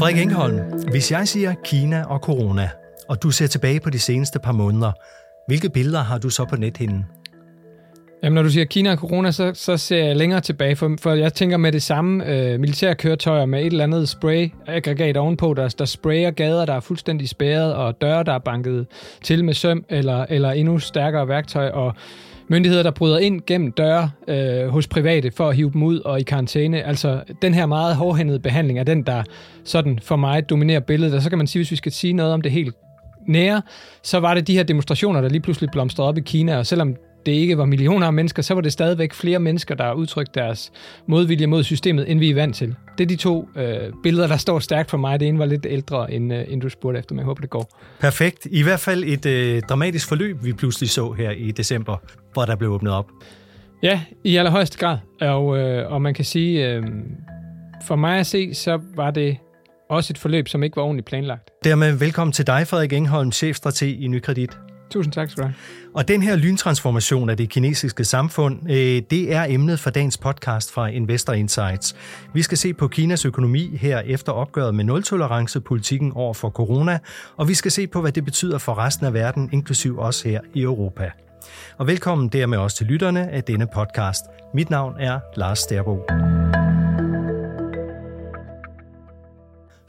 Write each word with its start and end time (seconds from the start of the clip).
Frederik 0.00 0.22
Engholm, 0.22 0.60
hvis 0.90 1.10
jeg 1.10 1.28
siger 1.28 1.54
Kina 1.64 2.04
og 2.04 2.18
corona, 2.18 2.68
og 3.08 3.22
du 3.22 3.30
ser 3.30 3.46
tilbage 3.46 3.80
på 3.80 3.90
de 3.90 3.98
seneste 3.98 4.38
par 4.38 4.52
måneder, 4.52 4.92
hvilke 5.46 5.70
billeder 5.70 6.02
har 6.02 6.18
du 6.18 6.30
så 6.30 6.44
på 6.44 6.56
nethinden? 6.56 7.04
Jamen, 8.22 8.34
når 8.34 8.42
du 8.42 8.50
siger 8.50 8.64
Kina 8.64 8.92
og 8.92 8.98
corona, 8.98 9.30
så, 9.30 9.52
så 9.54 9.76
ser 9.76 10.04
jeg 10.04 10.16
længere 10.16 10.40
tilbage, 10.40 10.76
for, 10.76 10.96
for 11.00 11.14
jeg 11.14 11.34
tænker 11.34 11.56
med 11.56 11.72
det 11.72 11.82
samme 11.82 12.26
øh, 12.26 12.60
militærkøretøjer 12.60 13.46
med 13.46 13.60
et 13.60 13.66
eller 13.66 13.84
andet 13.84 14.08
spray-aggregat 14.08 15.16
ovenpå, 15.16 15.54
der, 15.54 15.68
der 15.68 15.84
sprayer 15.84 16.30
gader, 16.30 16.66
der 16.66 16.74
er 16.74 16.80
fuldstændig 16.80 17.28
spærret, 17.28 17.74
og 17.74 18.00
døre, 18.00 18.24
der 18.24 18.32
er 18.32 18.38
banket 18.38 18.86
til 19.22 19.44
med 19.44 19.54
søm, 19.54 19.84
eller, 19.88 20.26
eller 20.28 20.50
endnu 20.50 20.78
stærkere 20.78 21.28
værktøj, 21.28 21.68
og 21.68 21.94
myndigheder, 22.50 22.82
der 22.82 22.90
bryder 22.90 23.18
ind 23.18 23.40
gennem 23.46 23.72
døre 23.72 24.10
øh, 24.28 24.68
hos 24.68 24.88
private 24.88 25.30
for 25.30 25.48
at 25.48 25.56
hive 25.56 25.70
dem 25.72 25.82
ud 25.82 26.00
og 26.00 26.20
i 26.20 26.22
karantæne. 26.22 26.82
Altså, 26.82 27.22
den 27.42 27.54
her 27.54 27.66
meget 27.66 27.96
hårdhændede 27.96 28.40
behandling 28.40 28.78
er 28.78 28.84
den, 28.84 29.02
der 29.02 29.22
sådan 29.64 29.98
for 30.02 30.16
mig 30.16 30.48
dominerer 30.48 30.80
billedet. 30.80 31.14
Og 31.14 31.22
så 31.22 31.28
kan 31.28 31.38
man 31.38 31.46
sige, 31.46 31.60
hvis 31.60 31.70
vi 31.70 31.76
skal 31.76 31.92
sige 31.92 32.12
noget 32.12 32.32
om 32.32 32.40
det 32.40 32.52
helt 32.52 32.74
nære, 33.26 33.62
så 34.02 34.20
var 34.20 34.34
det 34.34 34.46
de 34.46 34.56
her 34.56 34.62
demonstrationer, 34.62 35.20
der 35.20 35.28
lige 35.28 35.40
pludselig 35.40 35.70
blomstrede 35.70 36.08
op 36.08 36.18
i 36.18 36.20
Kina, 36.20 36.58
og 36.58 36.66
selvom 36.66 36.96
det 37.26 37.32
ikke 37.32 37.58
var 37.58 37.64
millioner 37.64 38.06
af 38.06 38.12
mennesker, 38.12 38.42
så 38.42 38.54
var 38.54 38.60
det 38.60 38.72
stadigvæk 38.72 39.14
flere 39.14 39.38
mennesker, 39.38 39.74
der 39.74 39.92
udtrykte 39.92 40.40
deres 40.40 40.72
modvilje 41.06 41.46
mod 41.46 41.62
systemet, 41.62 42.10
end 42.10 42.18
vi 42.18 42.30
er 42.30 42.34
vant 42.34 42.56
til. 42.56 42.74
Det 42.98 43.04
er 43.04 43.08
de 43.08 43.16
to 43.16 43.48
øh, 43.56 43.92
billeder, 44.02 44.26
der 44.26 44.36
står 44.36 44.58
stærkt 44.58 44.90
for 44.90 44.98
mig. 44.98 45.20
Det 45.20 45.28
ene 45.28 45.38
var 45.38 45.46
lidt 45.46 45.66
ældre, 45.70 46.12
end, 46.12 46.34
øh, 46.34 46.44
end 46.48 46.60
du 46.60 46.68
spurgte 46.68 46.98
efter, 46.98 47.14
men 47.14 47.18
jeg 47.18 47.26
håber, 47.26 47.40
det 47.40 47.50
går. 47.50 47.78
Perfekt. 48.00 48.46
I 48.50 48.62
hvert 48.62 48.80
fald 48.80 49.04
et 49.04 49.26
øh, 49.26 49.62
dramatisk 49.62 50.08
forløb, 50.08 50.44
vi 50.44 50.52
pludselig 50.52 50.90
så 50.90 51.12
her 51.12 51.30
i 51.30 51.50
december, 51.50 51.96
hvor 52.32 52.44
der 52.44 52.56
blev 52.56 52.70
åbnet 52.70 52.92
op. 52.92 53.06
Ja, 53.82 54.00
i 54.24 54.36
allerhøjeste 54.36 54.78
grad. 54.78 54.98
Og, 55.20 55.58
øh, 55.58 55.92
og 55.92 56.02
man 56.02 56.14
kan 56.14 56.24
sige, 56.24 56.68
øh, 56.68 56.82
for 57.86 57.96
mig 57.96 58.18
at 58.18 58.26
se, 58.26 58.54
så 58.54 58.80
var 58.96 59.10
det 59.10 59.36
også 59.90 60.12
et 60.12 60.18
forløb, 60.18 60.48
som 60.48 60.62
ikke 60.62 60.76
var 60.76 60.82
ordentligt 60.82 61.06
planlagt. 61.06 61.50
Dermed 61.64 61.92
velkommen 61.92 62.32
til 62.32 62.46
dig, 62.46 62.66
Frederik 62.66 62.92
Engholm, 62.92 63.32
chefstrateg 63.32 64.00
i 64.00 64.06
Nykredit. 64.06 64.69
Tusind 64.90 65.12
tak 65.12 65.30
skal 65.30 65.42
du 65.42 65.46
have. 65.46 65.54
Og 65.94 66.08
den 66.08 66.22
her 66.22 66.36
lyntransformation 66.36 67.30
af 67.30 67.36
det 67.36 67.48
kinesiske 67.48 68.04
samfund, 68.04 68.70
øh, 68.70 69.02
det 69.10 69.34
er 69.34 69.46
emnet 69.48 69.80
for 69.80 69.90
dagens 69.90 70.18
podcast 70.18 70.72
fra 70.72 70.86
Investor 70.86 71.32
Insights. 71.32 71.96
Vi 72.34 72.42
skal 72.42 72.58
se 72.58 72.74
på 72.74 72.88
Kinas 72.88 73.24
økonomi 73.24 73.76
her 73.76 73.98
efter 74.00 74.32
opgøret 74.32 74.74
med 74.74 74.84
nul-tolerance-politikken 74.84 76.12
over 76.14 76.34
for 76.34 76.50
corona, 76.50 76.98
og 77.36 77.48
vi 77.48 77.54
skal 77.54 77.70
se 77.70 77.86
på, 77.86 78.00
hvad 78.00 78.12
det 78.12 78.24
betyder 78.24 78.58
for 78.58 78.78
resten 78.78 79.06
af 79.06 79.14
verden, 79.14 79.48
inklusiv 79.52 79.98
os 79.98 80.22
her 80.22 80.40
i 80.54 80.62
Europa. 80.62 81.10
Og 81.78 81.86
velkommen 81.86 82.28
dermed 82.28 82.58
også 82.58 82.76
til 82.76 82.86
lytterne 82.86 83.30
af 83.30 83.44
denne 83.44 83.66
podcast. 83.74 84.24
Mit 84.54 84.70
navn 84.70 84.94
er 84.98 85.20
Lars 85.36 85.58
Sterbo. 85.58 85.98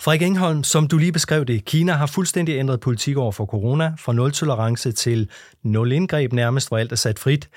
Frederik 0.03 0.21
Engholm, 0.21 0.63
som 0.63 0.87
du 0.87 0.97
lige 0.97 1.11
beskrev 1.11 1.45
det, 1.45 1.65
Kina 1.65 1.91
har 1.91 2.05
fuldstændig 2.05 2.59
ændret 2.59 2.79
politik 2.79 3.17
over 3.17 3.31
for 3.31 3.45
corona, 3.45 3.93
fra 3.99 4.13
nul 4.13 4.31
tolerance 4.31 4.91
til 4.91 5.29
nul 5.63 5.91
indgreb 5.91 6.33
nærmest, 6.33 6.67
hvor 6.67 6.77
alt 6.77 6.91
er 6.91 6.95
sat 6.95 7.19
frit. 7.19 7.49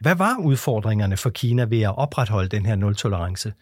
Hvad 0.00 0.14
var 0.14 0.36
udfordringerne 0.38 1.16
for 1.16 1.30
Kina 1.30 1.64
ved 1.64 1.82
at 1.82 1.98
opretholde 1.98 2.48
den 2.48 2.66
her 2.66 2.74
nul 2.74 2.94
tolerance? 2.94 3.52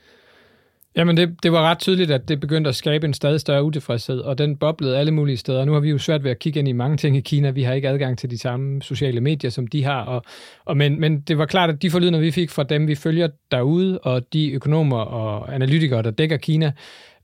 Jamen, 0.96 1.16
det, 1.16 1.36
det 1.42 1.52
var 1.52 1.62
ret 1.62 1.78
tydeligt, 1.78 2.10
at 2.10 2.28
det 2.28 2.40
begyndte 2.40 2.68
at 2.68 2.76
skabe 2.76 3.06
en 3.06 3.14
stadig 3.14 3.40
større 3.40 3.64
utilfredshed, 3.64 4.20
og 4.20 4.38
den 4.38 4.56
boblede 4.56 4.98
alle 4.98 5.12
mulige 5.12 5.36
steder. 5.36 5.64
Nu 5.64 5.72
har 5.72 5.80
vi 5.80 5.90
jo 5.90 5.98
svært 5.98 6.24
ved 6.24 6.30
at 6.30 6.38
kigge 6.38 6.58
ind 6.58 6.68
i 6.68 6.72
mange 6.72 6.96
ting 6.96 7.16
i 7.16 7.20
Kina. 7.20 7.50
Vi 7.50 7.62
har 7.62 7.72
ikke 7.72 7.88
adgang 7.88 8.18
til 8.18 8.30
de 8.30 8.38
samme 8.38 8.82
sociale 8.82 9.20
medier, 9.20 9.50
som 9.50 9.66
de 9.66 9.84
har. 9.84 10.02
Og, 10.02 10.22
og 10.64 10.76
men, 10.76 11.00
men 11.00 11.20
det 11.20 11.38
var 11.38 11.46
klart, 11.46 11.70
at 11.70 11.82
de 11.82 11.90
forlydende, 11.90 12.20
vi 12.20 12.30
fik 12.30 12.50
fra 12.50 12.62
dem, 12.62 12.86
vi 12.86 12.94
følger 12.94 13.28
derude, 13.50 13.98
og 13.98 14.32
de 14.32 14.52
økonomer 14.52 14.98
og 14.98 15.54
analytikere, 15.54 16.02
der 16.02 16.10
dækker 16.10 16.36
Kina, 16.36 16.72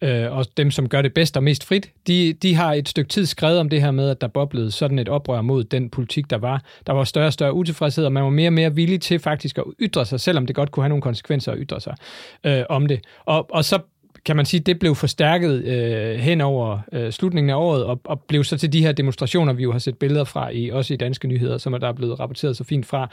øh, 0.04 0.36
og 0.36 0.46
dem, 0.56 0.70
som 0.70 0.88
gør 0.88 1.02
det 1.02 1.14
bedst 1.14 1.36
og 1.36 1.42
mest 1.42 1.64
frit, 1.64 1.90
de, 2.06 2.32
de 2.32 2.54
har 2.54 2.72
et 2.72 2.88
stykke 2.88 3.08
tid 3.08 3.26
skrevet 3.26 3.58
om 3.58 3.68
det 3.68 3.80
her 3.80 3.90
med, 3.90 4.10
at 4.10 4.20
der 4.20 4.26
boblede 4.26 4.70
sådan 4.70 4.98
et 4.98 5.08
oprør 5.08 5.40
mod 5.40 5.64
den 5.64 5.90
politik, 5.90 6.30
der 6.30 6.38
var. 6.38 6.62
Der 6.86 6.92
var 6.92 7.04
større 7.04 7.26
og 7.26 7.32
større 7.32 7.52
utilfredshed, 7.52 8.04
og 8.04 8.12
man 8.12 8.24
var 8.24 8.30
mere 8.30 8.48
og 8.48 8.52
mere 8.52 8.74
villig 8.74 9.00
til 9.00 9.18
faktisk 9.18 9.58
at 9.58 9.64
ytre 9.80 10.06
sig, 10.06 10.20
selvom 10.20 10.46
det 10.46 10.56
godt 10.56 10.70
kunne 10.70 10.82
have 10.82 10.88
nogle 10.88 11.02
konsekvenser 11.02 11.52
at 11.52 11.58
ytre 11.60 11.80
sig 11.80 11.96
øh, 12.44 12.62
om 12.68 12.86
det. 12.86 13.00
Og, 13.24 13.46
og 13.50 13.64
så 13.64 13.78
kan 14.24 14.36
man 14.36 14.46
sige, 14.46 14.60
det 14.60 14.78
blev 14.78 14.94
forstærket 14.94 15.64
øh, 15.64 16.18
hen 16.18 16.40
over 16.40 16.78
øh, 16.92 17.12
slutningen 17.12 17.50
af 17.50 17.54
året, 17.54 17.84
og, 17.84 18.00
og 18.04 18.20
blev 18.20 18.44
så 18.44 18.58
til 18.58 18.72
de 18.72 18.80
her 18.80 18.92
demonstrationer, 18.92 19.52
vi 19.52 19.62
jo 19.62 19.72
har 19.72 19.78
set 19.78 19.98
billeder 19.98 20.24
fra, 20.24 20.50
i, 20.50 20.70
også 20.70 20.94
i 20.94 20.96
danske 20.96 21.28
nyheder, 21.28 21.58
som 21.58 21.72
er 21.72 21.78
der 21.78 21.88
er 21.88 21.92
blevet 21.92 22.20
rapporteret 22.20 22.56
så 22.56 22.64
fint 22.64 22.86
fra. 22.86 23.10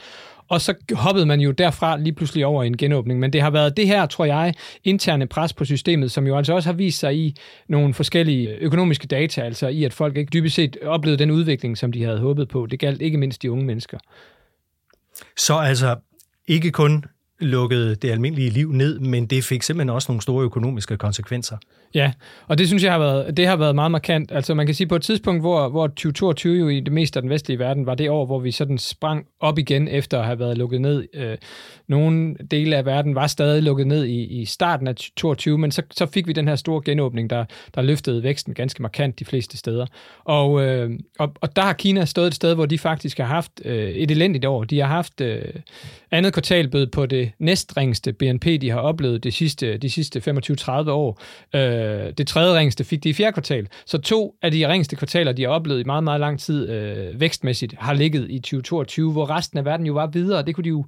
Og 0.48 0.60
så 0.60 0.74
hoppede 0.92 1.26
man 1.26 1.40
jo 1.40 1.50
derfra 1.50 1.96
lige 1.96 2.12
pludselig 2.12 2.46
over 2.46 2.62
i 2.62 2.66
en 2.66 2.76
genåbning. 2.76 3.20
Men 3.20 3.32
det 3.32 3.40
har 3.40 3.50
været 3.50 3.76
det 3.76 3.86
her, 3.86 4.06
tror 4.06 4.24
jeg, 4.24 4.54
interne 4.84 5.26
pres 5.26 5.52
på 5.52 5.64
systemet, 5.64 6.12
som 6.12 6.26
jo 6.26 6.36
altså 6.36 6.52
også 6.54 6.68
har 6.68 6.74
vist 6.74 6.98
sig 6.98 7.16
i 7.16 7.36
nogle 7.68 7.94
forskellige 7.94 8.48
økonomiske 8.48 9.06
data, 9.06 9.40
altså 9.40 9.68
i 9.68 9.84
at 9.84 9.92
folk 9.92 10.16
ikke 10.16 10.30
dybest 10.30 10.54
set 10.54 10.76
oplevede 10.84 11.18
den 11.18 11.30
udvikling, 11.30 11.78
som 11.78 11.92
de 11.92 12.04
havde 12.04 12.18
håbet 12.18 12.48
på. 12.48 12.66
Det 12.66 12.78
galt 12.78 13.02
ikke 13.02 13.18
mindst 13.18 13.42
de 13.42 13.52
unge 13.52 13.64
mennesker. 13.64 13.98
Så 15.36 15.54
altså 15.54 15.96
ikke 16.46 16.70
kun 16.70 17.04
lukkede 17.42 17.94
det 17.94 18.10
almindelige 18.10 18.50
liv 18.50 18.72
ned, 18.72 18.98
men 18.98 19.26
det 19.26 19.44
fik 19.44 19.62
simpelthen 19.62 19.90
også 19.90 20.12
nogle 20.12 20.22
store 20.22 20.44
økonomiske 20.44 20.96
konsekvenser. 20.96 21.56
Ja, 21.94 22.12
og 22.46 22.58
det 22.58 22.66
synes 22.68 22.84
jeg 22.84 22.92
har 22.92 22.98
været, 22.98 23.36
det 23.36 23.46
har 23.46 23.56
været 23.56 23.74
meget 23.74 23.90
markant. 23.90 24.32
Altså 24.32 24.54
man 24.54 24.66
kan 24.66 24.74
sige 24.74 24.86
på 24.86 24.96
et 24.96 25.02
tidspunkt, 25.02 25.42
hvor, 25.42 25.68
hvor 25.68 25.86
2022 25.86 26.58
jo 26.58 26.68
i 26.68 26.80
det 26.80 26.92
meste 26.92 27.18
af 27.18 27.22
den 27.22 27.30
vestlige 27.30 27.58
verden 27.58 27.86
var 27.86 27.94
det 27.94 28.10
år, 28.10 28.26
hvor 28.26 28.38
vi 28.38 28.50
sådan 28.50 28.78
sprang 28.78 29.26
op 29.40 29.58
igen 29.58 29.88
efter 29.88 30.18
at 30.18 30.24
have 30.24 30.38
været 30.38 30.58
lukket 30.58 30.80
ned. 30.80 31.08
Øh, 31.14 31.36
nogle 31.88 32.34
dele 32.50 32.76
af 32.76 32.86
verden 32.86 33.14
var 33.14 33.26
stadig 33.26 33.62
lukket 33.62 33.86
ned 33.86 34.04
i, 34.04 34.40
i 34.40 34.44
starten 34.44 34.88
af 34.88 34.96
2022, 34.96 35.58
men 35.58 35.70
så, 35.70 35.82
så 35.90 36.06
fik 36.06 36.26
vi 36.26 36.32
den 36.32 36.48
her 36.48 36.56
store 36.56 36.82
genåbning, 36.84 37.30
der, 37.30 37.44
der 37.74 37.82
løftede 37.82 38.22
væksten 38.22 38.54
ganske 38.54 38.82
markant 38.82 39.18
de 39.18 39.24
fleste 39.24 39.56
steder. 39.56 39.86
Og, 40.24 40.62
øh, 40.62 40.90
og, 41.18 41.32
og 41.40 41.56
der 41.56 41.62
har 41.62 41.72
Kina 41.72 42.04
stået 42.04 42.26
et 42.26 42.34
sted, 42.34 42.54
hvor 42.54 42.66
de 42.66 42.78
faktisk 42.78 43.18
har 43.18 43.26
haft 43.26 43.52
øh, 43.64 43.90
et 43.90 44.10
elendigt 44.10 44.44
år. 44.44 44.64
De 44.64 44.80
har 44.80 44.88
haft 44.88 45.20
øh, 45.20 45.44
andet 46.10 46.32
kvartalbød 46.32 46.86
på 46.86 47.06
det 47.06 47.31
næstringste 47.38 48.12
BNP, 48.12 48.44
de 48.44 48.70
har 48.70 48.80
oplevet 48.80 49.24
de 49.24 49.30
sidste, 49.32 49.78
de 49.78 49.90
sidste 49.90 50.18
25-30 50.18 50.90
år. 50.90 51.22
Øh, 51.54 52.12
det 52.18 52.26
tredje 52.26 52.58
ringste 52.58 52.84
fik 52.84 53.04
de 53.04 53.08
i 53.08 53.12
fjerde 53.12 53.32
kvartal. 53.32 53.68
Så 53.86 53.98
to 53.98 54.34
af 54.42 54.50
de 54.50 54.68
ringste 54.68 54.96
kvartaler, 54.96 55.32
de 55.32 55.42
har 55.42 55.48
oplevet 55.48 55.80
i 55.80 55.84
meget, 55.84 56.04
meget 56.04 56.20
lang 56.20 56.40
tid 56.40 56.68
øh, 56.68 57.20
vækstmæssigt, 57.20 57.74
har 57.78 57.94
ligget 57.94 58.30
i 58.30 58.38
2022, 58.38 59.12
hvor 59.12 59.30
resten 59.30 59.58
af 59.58 59.64
verden 59.64 59.86
jo 59.86 59.92
var 59.92 60.06
videre. 60.06 60.42
Det 60.42 60.54
kunne 60.54 60.64
de 60.64 60.68
jo 60.68 60.84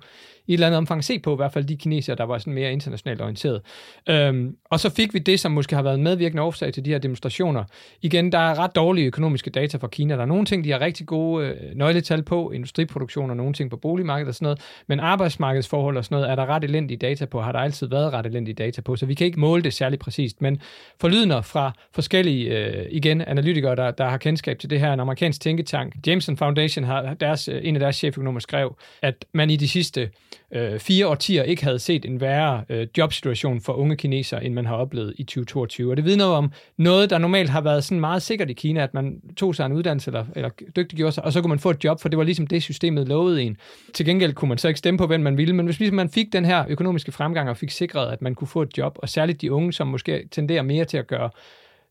i 0.46 0.52
et 0.52 0.54
eller 0.54 0.66
andet 0.66 0.78
omfang 0.78 1.04
se 1.04 1.18
på, 1.18 1.32
i 1.32 1.36
hvert 1.36 1.52
fald 1.52 1.64
de 1.64 1.76
kinesere, 1.76 2.16
der 2.16 2.24
var 2.24 2.38
sådan 2.38 2.52
mere 2.52 2.72
internationalt 2.72 3.20
orienteret. 3.20 3.62
Øhm, 4.08 4.56
og 4.64 4.80
så 4.80 4.90
fik 4.90 5.14
vi 5.14 5.18
det, 5.18 5.40
som 5.40 5.52
måske 5.52 5.76
har 5.76 5.82
været 5.82 6.00
medvirkende 6.00 6.42
årsag 6.42 6.72
til 6.72 6.84
de 6.84 6.90
her 6.90 6.98
demonstrationer. 6.98 7.64
Igen, 8.02 8.32
der 8.32 8.38
er 8.38 8.58
ret 8.58 8.74
dårlige 8.74 9.06
økonomiske 9.06 9.50
data 9.50 9.76
fra 9.76 9.88
Kina. 9.88 10.14
Der 10.14 10.22
er 10.22 10.26
nogle 10.26 10.44
ting, 10.44 10.64
de 10.64 10.70
har 10.70 10.80
rigtig 10.80 11.06
gode 11.06 11.46
øh, 11.46 11.76
nøgletal 11.76 12.22
på, 12.22 12.50
industriproduktion 12.50 13.30
og 13.30 13.36
nogle 13.36 13.52
ting 13.52 13.70
på 13.70 13.76
boligmarkedet 13.76 14.28
og 14.28 14.34
sådan 14.34 14.46
noget, 14.46 14.60
men 14.86 15.00
arbejdsmarkedsforhold 15.00 15.96
og 15.96 16.04
sådan 16.04 16.16
noget 16.16 16.30
er 16.30 16.34
der 16.34 16.46
ret 16.46 16.64
elendige 16.64 16.98
data 16.98 17.24
på, 17.24 17.40
har 17.40 17.52
der 17.52 17.58
altid 17.58 17.86
været 17.86 18.12
ret 18.12 18.26
elendige 18.26 18.54
data 18.54 18.80
på, 18.80 18.96
så 18.96 19.06
vi 19.06 19.14
kan 19.14 19.26
ikke 19.26 19.40
måle 19.40 19.62
det 19.62 19.72
særlig 19.72 19.98
præcist, 19.98 20.42
men 20.42 20.60
forlydende 21.00 21.42
fra 21.42 21.72
forskellige, 21.94 22.58
øh, 22.58 22.86
igen, 22.90 23.20
analytikere, 23.20 23.76
der, 23.76 23.90
der 23.90 24.08
har 24.08 24.16
kendskab 24.16 24.58
til 24.58 24.70
det 24.70 24.80
her, 24.80 24.92
en 24.92 25.00
amerikansk 25.00 25.40
tænketank, 25.40 25.94
Jameson 26.06 26.36
Foundation, 26.36 26.84
har 26.84 27.14
deres, 27.14 27.48
øh, 27.48 27.60
en 27.64 27.76
af 27.76 27.80
deres 27.80 27.96
cheføkonomer 27.96 28.40
skrev, 28.40 28.76
at 29.02 29.24
man 29.32 29.50
i 29.50 29.56
de 29.56 29.68
sidste 29.68 30.10
øh, 30.52 30.78
fire 30.78 31.08
årtier 31.08 31.42
ikke 31.42 31.64
havde 31.64 31.78
set 31.78 32.04
en 32.04 32.20
værre 32.20 32.64
øh, 32.68 32.86
jobsituation 32.98 33.60
for 33.60 33.72
unge 33.72 33.96
kinesere, 33.96 34.44
end 34.44 34.54
man 34.54 34.66
har 34.66 34.76
oplevet 34.76 35.14
i 35.18 35.22
2022. 35.22 35.90
Og 35.90 35.96
det 35.96 36.04
vidner 36.04 36.24
om 36.24 36.52
noget, 36.76 37.10
der 37.10 37.18
normalt 37.18 37.50
har 37.50 37.60
været 37.60 37.84
sådan 37.84 38.00
meget 38.00 38.22
sikkert 38.22 38.50
i 38.50 38.52
Kina, 38.52 38.82
at 38.82 38.94
man 38.94 39.20
tog 39.36 39.54
sig 39.54 39.66
en 39.66 39.72
uddannelse 39.72 40.10
eller, 40.10 40.24
eller 40.36 40.50
dygtiggjorde 40.76 41.12
sig, 41.12 41.24
og 41.24 41.32
så 41.32 41.40
kunne 41.40 41.48
man 41.48 41.58
få 41.58 41.70
et 41.70 41.84
job, 41.84 42.00
for 42.00 42.08
det 42.08 42.18
var 42.18 42.24
ligesom 42.24 42.46
det, 42.46 42.62
systemet 42.62 43.08
lovede 43.08 43.42
en. 43.42 43.56
Til 43.94 44.06
gengæld 44.06 44.32
kunne 44.32 44.48
man 44.48 44.58
så 44.58 44.68
ikke 44.68 44.78
stemme 44.78 44.98
på, 44.98 45.06
hvem 45.06 45.20
man 45.20 45.36
ville, 45.36 45.54
men 45.54 45.66
hvis 45.66 45.78
ligesom 45.78 45.96
man 45.96 46.08
fik 46.08 46.32
den 46.32 46.44
her 46.44 46.64
økonomiske 46.68 47.12
fremgang 47.12 47.50
og 47.50 47.56
fik 47.56 47.70
sikret, 47.70 48.12
at 48.12 48.22
man 48.22 48.34
kunne 48.34 48.48
få 48.48 48.62
et 48.62 48.78
job, 48.78 48.98
og 48.98 49.08
særligt 49.08 49.40
de 49.40 49.52
unge, 49.52 49.72
som 49.72 49.86
måske 49.86 50.28
tenderer 50.30 50.62
mere 50.62 50.84
til 50.84 50.96
at 50.96 51.06
gøre 51.06 51.30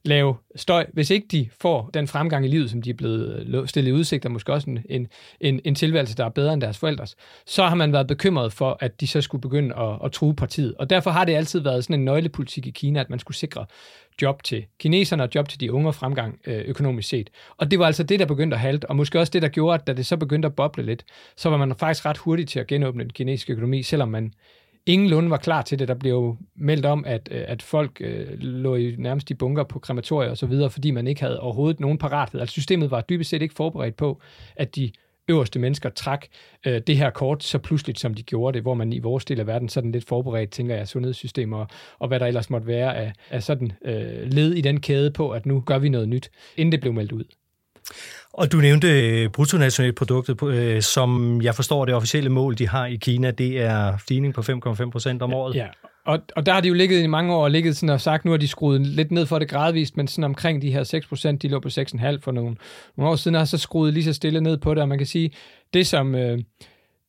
lave 0.06 0.36
støj, 0.56 0.86
hvis 0.94 1.10
ikke 1.10 1.28
de 1.32 1.50
får 1.62 1.90
den 1.94 2.08
fremgang 2.08 2.46
i 2.46 2.48
livet, 2.48 2.70
som 2.70 2.82
de 2.82 2.90
er 2.90 2.94
blevet 2.94 3.48
øh, 3.56 3.68
stillet 3.68 3.92
i 3.92 3.94
udsigt, 3.94 4.26
og 4.26 4.32
måske 4.32 4.54
også 4.54 4.80
en, 4.90 5.08
en, 5.40 5.60
en 5.64 5.76
tilværelse, 5.76 6.16
der 6.16 6.26
er 6.26 6.30
bedre 6.30 6.54
end 6.54 6.62
deres 6.62 6.78
forældres, 6.78 7.16
så 7.46 7.64
har 7.64 7.76
man 7.76 7.94
været 7.94 8.08
bekymret 8.08 8.54
for, 8.54 8.78
at 8.80 9.02
de 9.02 9.08
så 9.08 9.22
skulle 9.22 9.42
begynde 9.42 9.76
at, 9.76 10.00
at 10.06 10.12
true 10.12 10.36
partiet. 10.36 10.74
Og 10.80 10.90
derfor 10.90 11.12
har 11.12 11.26
det 11.26 11.36
altid 11.36 11.60
været 11.60 11.84
sådan 11.84 12.00
en 12.00 12.06
nøglepolitik 12.06 12.68
i 12.68 12.72
Kina, 12.72 13.00
at 13.00 13.10
man 13.10 13.20
skulle 13.20 13.38
sikre 13.38 13.66
job 14.22 14.44
til 14.44 14.66
kineserne 14.80 15.24
og 15.24 15.30
job 15.36 15.50
til 15.50 15.60
de 15.60 15.74
unge 15.74 15.88
og 15.88 15.96
fremgang 15.96 16.40
øh, 16.48 16.62
økonomisk 16.66 17.10
set. 17.10 17.30
Og 17.58 17.72
det 17.72 17.80
var 17.80 17.86
altså 17.86 18.04
det, 18.04 18.20
der 18.20 18.26
begyndte 18.26 18.56
at 18.56 18.62
halte, 18.62 18.90
og 18.90 18.96
måske 18.96 19.20
også 19.20 19.32
det, 19.32 19.42
der 19.42 19.48
gjorde, 19.48 19.76
at 19.76 19.88
da 19.88 19.94
det 19.94 20.06
så 20.06 20.18
begyndte 20.18 20.46
at 20.46 20.56
boble 20.56 20.84
lidt, 20.84 21.06
så 21.38 21.50
var 21.50 21.58
man 21.58 21.76
faktisk 21.76 22.06
ret 22.06 22.18
hurtig 22.18 22.48
til 22.48 22.60
at 22.60 22.68
genåbne 22.68 23.04
den 23.04 23.14
kinesiske 23.14 23.54
økonomi, 23.54 23.84
selvom 23.84 24.10
man 24.10 24.34
ingenlunde 24.86 25.30
var 25.30 25.38
klar 25.38 25.62
til 25.62 25.80
det. 25.80 25.88
Der 25.88 25.94
blev 25.94 26.38
meldt 26.56 26.86
om, 26.86 27.06
at, 27.06 27.30
øh, 27.32 27.44
at 27.48 27.62
folk 27.62 28.02
øh, 28.02 28.28
lå 28.40 28.76
i, 28.76 28.96
nærmest 28.98 29.32
i 29.32 29.34
bunker 29.34 29.64
på 29.64 29.80
krematorier 29.80 30.30
og 30.30 30.38
så 30.38 30.46
videre, 30.46 30.70
fordi 30.70 30.92
man 30.92 31.08
ikke 31.08 31.22
havde 31.22 31.40
overhovedet 31.40 31.80
nogen 31.80 31.98
parathed. 31.98 32.40
Altså 32.40 32.54
systemet 32.54 32.92
var 32.92 33.02
dybest 33.02 33.30
set 33.30 33.42
ikke 33.42 33.56
forberedt 33.56 33.96
på, 33.96 34.22
at 34.56 34.76
de 34.76 34.92
øverste 35.30 35.60
mennesker 35.60 35.90
trak 35.90 36.26
øh, 36.68 36.82
det 36.88 36.98
her 36.98 37.10
kort 37.10 37.44
så 37.44 37.58
pludseligt, 37.58 38.00
som 38.00 38.14
de 38.14 38.24
gjorde 38.24 38.56
det, 38.56 38.62
hvor 38.62 38.74
man 38.74 38.94
i 38.94 39.00
vores 39.00 39.26
del 39.26 39.40
af 39.40 39.48
verden 39.48 39.70
sådan 39.70 39.92
lidt 39.92 40.08
forberedt, 40.08 40.52
tænker 40.52 40.76
jeg, 40.76 40.88
sundhedssystemer 40.88 41.58
og, 41.58 41.68
og 42.00 42.08
hvad 42.08 42.20
der 42.20 42.26
ellers 42.26 42.50
måtte 42.50 42.68
være 42.68 42.96
af, 42.96 43.14
af 43.30 43.44
sådan 43.44 43.72
øh, 43.86 44.24
led 44.24 44.54
i 44.54 44.62
den 44.62 44.80
kæde 44.80 45.12
på, 45.12 45.30
at 45.30 45.46
nu 45.46 45.64
gør 45.66 45.80
vi 45.80 45.90
noget 45.90 46.10
nyt, 46.10 46.32
inden 46.58 46.72
det 46.72 46.82
blev 46.82 46.94
meldt 46.94 47.12
ud. 47.12 47.24
Og 48.34 48.52
du 48.52 48.58
nævnte 48.58 48.88
øh, 48.88 49.30
bruttonationalproduktet, 49.30 50.44
øh, 50.44 50.82
som 50.82 51.42
jeg 51.42 51.56
forstår 51.56 51.86
det 51.86 51.96
officielle 51.96 52.30
mål, 52.30 52.58
de 52.58 52.68
har 52.68 52.86
i 52.86 52.96
Kina, 52.96 53.32
det 53.32 53.62
er 53.62 53.98
stigning 53.98 54.34
på 54.34 54.42
5,5 54.42 54.90
procent 54.90 55.22
om 55.22 55.34
året. 55.34 55.56
Ja, 55.56 55.68
og, 56.06 56.20
og 56.36 56.46
der 56.46 56.54
har 56.54 56.62
de 56.62 56.68
jo 56.68 56.74
ligget 56.74 57.04
i 57.04 57.08
mange 57.08 57.34
år 57.34 57.44
og 57.44 57.52
ligget 57.52 57.78
sådan 57.78 57.90
og 57.90 58.02
sagt, 58.02 58.26
nu 58.26 58.32
har 58.32 58.38
de 58.38 58.48
skruet 58.48 58.82
lidt 58.82 59.12
ned 59.12 59.26
for 59.26 59.40
det 59.40 59.50
gradvist, 59.50 59.98
men 59.98 60.08
sådan 60.08 60.24
omkring 60.24 60.62
de 60.62 60.72
her 60.72 60.84
6 60.84 61.08
procent, 61.08 61.42
de 61.42 61.48
lå 61.48 61.60
på 61.60 61.68
6,5 61.68 62.20
for 62.22 62.32
nogle, 62.32 62.56
nogle 62.98 63.12
år 63.12 63.16
siden, 63.16 63.36
har 63.36 63.46
så 63.46 63.58
skruet 63.58 63.94
lige 63.94 64.04
så 64.04 64.14
stille 64.14 64.42
ned 64.42 64.58
på 64.58 64.74
det, 64.74 64.82
og 64.82 64.90
man 64.90 64.98
kan 64.98 65.08
sige, 65.08 65.32
det 65.74 65.88
som... 65.88 66.16
Øh, 66.16 66.40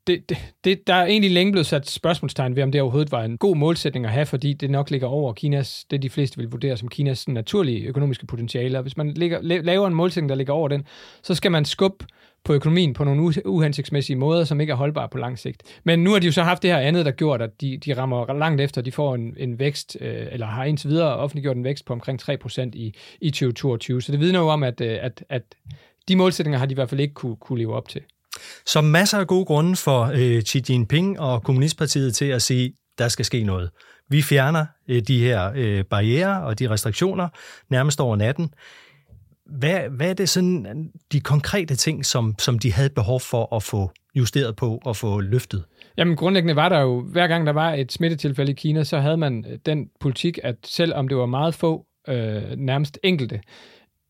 det, 0.07 0.29
det, 0.29 0.39
det, 0.65 0.87
der 0.87 0.95
er 0.95 1.07
egentlig 1.07 1.31
længe 1.31 1.53
blevet 1.53 1.67
sat 1.67 1.91
spørgsmålstegn 1.91 2.57
ved, 2.57 2.63
om 2.63 2.73
det 2.73 2.81
overhovedet 2.81 3.13
var 3.13 3.25
en 3.25 3.39
god 3.39 3.57
målsætning 3.57 4.07
at 4.07 4.13
have, 4.13 4.27
fordi 4.27 4.53
det 4.53 4.71
nok 4.71 4.91
ligger 4.91 5.07
over 5.07 5.33
Kinas, 5.33 5.85
det 5.91 6.03
de 6.03 6.11
fleste 6.11 6.37
vil 6.37 6.51
vurdere 6.51 6.77
som 6.77 6.89
Kinas 6.89 7.29
naturlige 7.29 7.87
økonomiske 7.87 8.27
potentiale. 8.27 8.79
Og 8.79 8.83
hvis 8.83 8.97
man 8.97 9.11
ligger, 9.11 9.39
laver 9.43 9.87
en 9.87 9.95
målsætning, 9.95 10.29
der 10.29 10.35
ligger 10.35 10.53
over 10.53 10.69
den, 10.69 10.87
så 11.23 11.35
skal 11.35 11.53
man 11.53 11.65
skubbe 11.65 12.07
på 12.45 12.53
økonomien 12.53 12.93
på 12.93 13.05
nogle 13.05 13.47
uhensigtsmæssige 13.47 14.17
måder, 14.17 14.45
som 14.45 14.61
ikke 14.61 14.71
er 14.71 14.77
holdbare 14.77 15.09
på 15.09 15.19
lang 15.19 15.39
sigt. 15.39 15.63
Men 15.85 16.05
nu 16.05 16.13
har 16.13 16.19
de 16.19 16.27
jo 16.27 16.33
så 16.33 16.43
haft 16.43 16.63
det 16.63 16.71
her 16.71 16.79
andet, 16.79 17.07
der 17.07 17.11
gjort, 17.11 17.43
at 17.43 17.61
de, 17.61 17.77
de 17.77 17.97
rammer 17.97 18.33
langt 18.39 18.61
efter, 18.61 18.83
de 18.83 18.93
får 18.93 19.15
en, 19.15 19.35
en 19.37 19.59
vækst, 19.59 19.97
øh, 20.01 20.27
eller 20.33 20.47
har 20.47 20.65
indtil 20.65 20.91
videre 20.91 21.17
offentliggjort 21.17 21.57
en 21.57 21.65
vækst 21.65 21.85
på 21.85 21.93
omkring 21.93 22.23
3% 22.23 22.71
i, 22.73 22.95
i 23.21 23.31
2022. 23.31 24.03
Så 24.03 24.13
det 24.13 24.21
vidner 24.21 24.41
jo 24.41 24.49
om, 24.49 24.63
at, 24.63 24.81
øh, 24.81 24.99
at, 25.01 25.25
at 25.29 25.43
de 26.09 26.17
målsætninger 26.17 26.59
har 26.59 26.67
de 26.67 26.73
i 26.73 26.75
hvert 26.75 26.91
fald 26.91 27.01
ikke 27.01 27.15
kunne, 27.15 27.37
kunne 27.37 27.59
leve 27.59 27.75
op 27.75 27.89
til. 27.89 28.03
Så 28.67 28.81
masser 28.81 29.19
af 29.19 29.27
gode 29.27 29.45
grunde 29.45 29.77
for 29.77 30.11
øh, 30.15 30.43
Xi 30.43 30.63
Jinping 30.69 31.21
og 31.21 31.43
Kommunistpartiet 31.43 32.15
til 32.15 32.25
at 32.25 32.43
sige, 32.43 32.73
der 32.99 33.09
skal 33.09 33.25
ske 33.25 33.43
noget. 33.45 33.71
Vi 34.09 34.23
fjerner 34.23 34.67
øh, 34.89 35.03
de 35.03 35.19
her 35.19 35.53
øh, 35.57 35.85
barriere 35.85 36.45
og 36.45 36.59
de 36.59 36.71
restriktioner 36.71 37.29
nærmest 37.71 38.01
over 38.01 38.17
natten. 38.17 38.55
Hvad, 39.47 39.81
hvad 39.91 40.11
er 40.11 40.15
det 40.15 40.29
sådan 40.29 40.91
de 41.13 41.21
konkrete 41.21 41.75
ting, 41.75 42.07
som, 42.07 42.35
som 42.39 42.59
de 42.59 42.73
havde 42.73 42.91
behov 42.91 43.21
for 43.21 43.57
at 43.57 43.63
få 43.63 43.91
justeret 44.15 44.57
på 44.57 44.81
og 44.85 44.97
få 44.97 45.21
løftet? 45.21 45.65
Jamen 45.97 46.17
grundlæggende 46.17 46.57
var 46.57 46.69
der 46.69 46.81
jo, 46.81 47.01
hver 47.01 47.27
gang 47.27 47.47
der 47.47 47.53
var 47.53 47.75
et 47.75 47.93
smittetilfælde 47.93 48.53
i 48.53 48.55
Kina, 48.55 48.85
så 48.85 48.99
havde 48.99 49.17
man 49.17 49.61
den 49.67 49.89
politik, 50.01 50.39
at 50.43 50.57
selvom 50.65 51.09
det 51.09 51.17
var 51.17 51.27
meget 51.27 51.55
få, 51.55 51.87
øh, 52.09 52.43
nærmest 52.57 52.99
enkelte, 53.03 53.41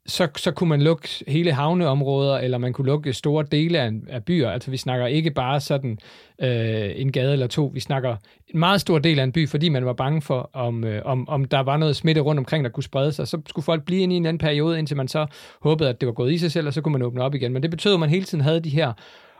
så, 0.06 0.28
så 0.36 0.50
kunne 0.50 0.68
man 0.68 0.82
lukke 0.82 1.08
hele 1.28 1.52
havneområder, 1.52 2.38
eller 2.38 2.58
man 2.58 2.72
kunne 2.72 2.86
lukke 2.86 3.12
store 3.12 3.44
dele 3.52 3.80
af, 3.80 3.92
af 4.08 4.24
byer. 4.24 4.50
Altså 4.50 4.70
vi 4.70 4.76
snakker 4.76 5.06
ikke 5.06 5.30
bare 5.30 5.60
sådan 5.60 5.98
øh, 6.38 6.90
en 6.96 7.12
gade 7.12 7.32
eller 7.32 7.46
to, 7.46 7.70
vi 7.74 7.80
snakker 7.80 8.16
en 8.48 8.58
meget 8.58 8.80
stor 8.80 8.98
del 8.98 9.18
af 9.18 9.24
en 9.24 9.32
by, 9.32 9.48
fordi 9.48 9.68
man 9.68 9.86
var 9.86 9.92
bange 9.92 10.22
for, 10.22 10.50
om, 10.52 10.84
øh, 10.84 11.02
om, 11.04 11.28
om 11.28 11.44
der 11.44 11.60
var 11.60 11.76
noget 11.76 11.96
smitte 11.96 12.20
rundt 12.20 12.38
omkring, 12.38 12.64
der 12.64 12.70
kunne 12.70 12.84
sprede 12.84 13.12
sig. 13.12 13.28
Så 13.28 13.40
skulle 13.46 13.64
folk 13.64 13.84
blive 13.84 14.00
inde 14.00 14.14
i 14.14 14.16
en 14.16 14.26
anden 14.26 14.38
periode, 14.38 14.78
indtil 14.78 14.96
man 14.96 15.08
så 15.08 15.26
håbede, 15.60 15.88
at 15.88 16.00
det 16.00 16.06
var 16.06 16.12
gået 16.12 16.32
i 16.32 16.38
sig 16.38 16.52
selv, 16.52 16.66
og 16.66 16.74
så 16.74 16.80
kunne 16.80 16.92
man 16.92 17.02
åbne 17.02 17.22
op 17.22 17.34
igen. 17.34 17.52
Men 17.52 17.62
det 17.62 17.70
betød, 17.70 17.94
at 17.94 18.00
man 18.00 18.10
hele 18.10 18.24
tiden 18.24 18.44
havde 18.44 18.60
de 18.60 18.70
her 18.70 18.92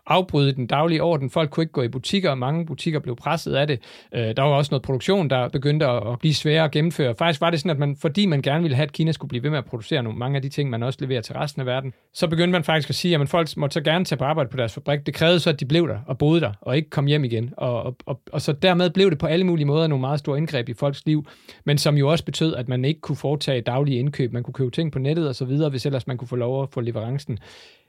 afbryde 0.06 0.52
den 0.52 0.66
daglige 0.66 1.02
orden. 1.02 1.30
Folk 1.30 1.50
kunne 1.50 1.62
ikke 1.62 1.72
gå 1.72 1.82
i 1.82 1.88
butikker, 1.88 2.30
og 2.30 2.38
mange 2.38 2.66
butikker 2.66 3.00
blev 3.00 3.16
presset 3.16 3.54
af 3.54 3.66
det. 3.66 3.80
Øh, 4.14 4.36
der 4.36 4.42
var 4.42 4.50
også 4.50 4.68
noget 4.70 4.82
produktion, 4.82 5.30
der 5.30 5.48
begyndte 5.48 5.86
at 5.86 6.18
blive 6.18 6.34
sværere 6.34 6.64
at 6.64 6.70
gennemføre. 6.70 7.14
Faktisk 7.14 7.40
var 7.40 7.50
det 7.50 7.60
sådan, 7.60 7.70
at 7.70 7.78
man, 7.78 7.96
fordi 7.96 8.26
man 8.26 8.42
gerne 8.42 8.62
ville 8.62 8.74
have, 8.76 8.86
at 8.86 8.92
Kina 8.92 9.12
skulle 9.12 9.28
blive 9.28 9.42
ved 9.42 9.50
med 9.50 9.58
at 9.58 9.64
producere 9.64 10.02
nogle, 10.02 10.18
mange 10.18 10.36
af 10.36 10.42
de 10.42 10.48
ting, 10.48 10.70
man 10.70 10.82
også 10.82 10.98
leverer 11.02 11.20
til 11.20 11.34
resten 11.34 11.60
af 11.60 11.66
verden, 11.66 11.92
så 12.12 12.28
begyndte 12.28 12.52
man 12.52 12.64
faktisk 12.64 12.88
at 12.90 12.94
sige, 12.94 13.14
at 13.14 13.28
folk 13.28 13.56
måtte 13.56 13.74
så 13.74 13.80
gerne 13.80 14.04
tage 14.04 14.18
på 14.18 14.24
arbejde 14.24 14.50
på 14.50 14.56
deres 14.56 14.74
fabrik. 14.74 15.06
Det 15.06 15.14
krævede 15.14 15.40
så, 15.40 15.50
at 15.50 15.60
de 15.60 15.64
blev 15.64 15.88
der 15.88 15.98
og 16.06 16.18
boede 16.18 16.40
der, 16.40 16.52
og 16.60 16.76
ikke 16.76 16.90
kom 16.90 17.06
hjem 17.06 17.24
igen. 17.24 17.54
Og, 17.56 17.82
og, 17.82 17.96
og, 18.06 18.20
og 18.32 18.40
så 18.40 18.52
dermed 18.52 18.90
blev 18.90 19.10
det 19.10 19.18
på 19.18 19.26
alle 19.26 19.46
mulige 19.46 19.66
måder 19.66 19.86
nogle 19.86 20.00
meget 20.00 20.18
store 20.18 20.38
indgreb 20.38 20.68
i 20.68 20.74
folks 20.74 21.06
liv, 21.06 21.26
men 21.64 21.78
som 21.78 21.96
jo 21.96 22.08
også 22.08 22.24
betød, 22.24 22.54
at 22.54 22.68
man 22.68 22.84
ikke 22.84 23.00
kunne 23.00 23.16
foretage 23.16 23.60
daglige 23.60 23.98
indkøb. 23.98 24.32
Man 24.32 24.42
kunne 24.42 24.54
købe 24.54 24.70
ting 24.70 24.92
på 24.92 24.98
nettet 24.98 25.28
og 25.28 25.34
så 25.34 25.44
videre, 25.44 25.70
hvis 25.70 25.86
ellers 25.86 26.06
man 26.06 26.16
kunne 26.16 26.28
få 26.28 26.36
lov 26.36 26.62
at 26.62 26.68
få 26.72 26.80
leverancen 26.80 27.38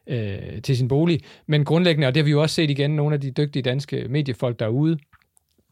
øh, 0.08 0.62
til 0.64 0.78
sin 0.78 0.88
bolig. 0.88 1.20
Men 1.48 1.66
grundlæggende, 1.66 2.08
og 2.08 2.16
det 2.16 2.22
har 2.22 2.26
vi 2.26 2.32
jo 2.32 2.42
også 2.42 2.56
set 2.56 2.70
igen, 2.70 2.92
nogle 2.92 3.14
af 3.14 3.22
de 3.22 3.32
dygtige 3.32 3.64
danske 3.64 4.06
mediefolk 4.10 4.60
derude, 4.60 4.98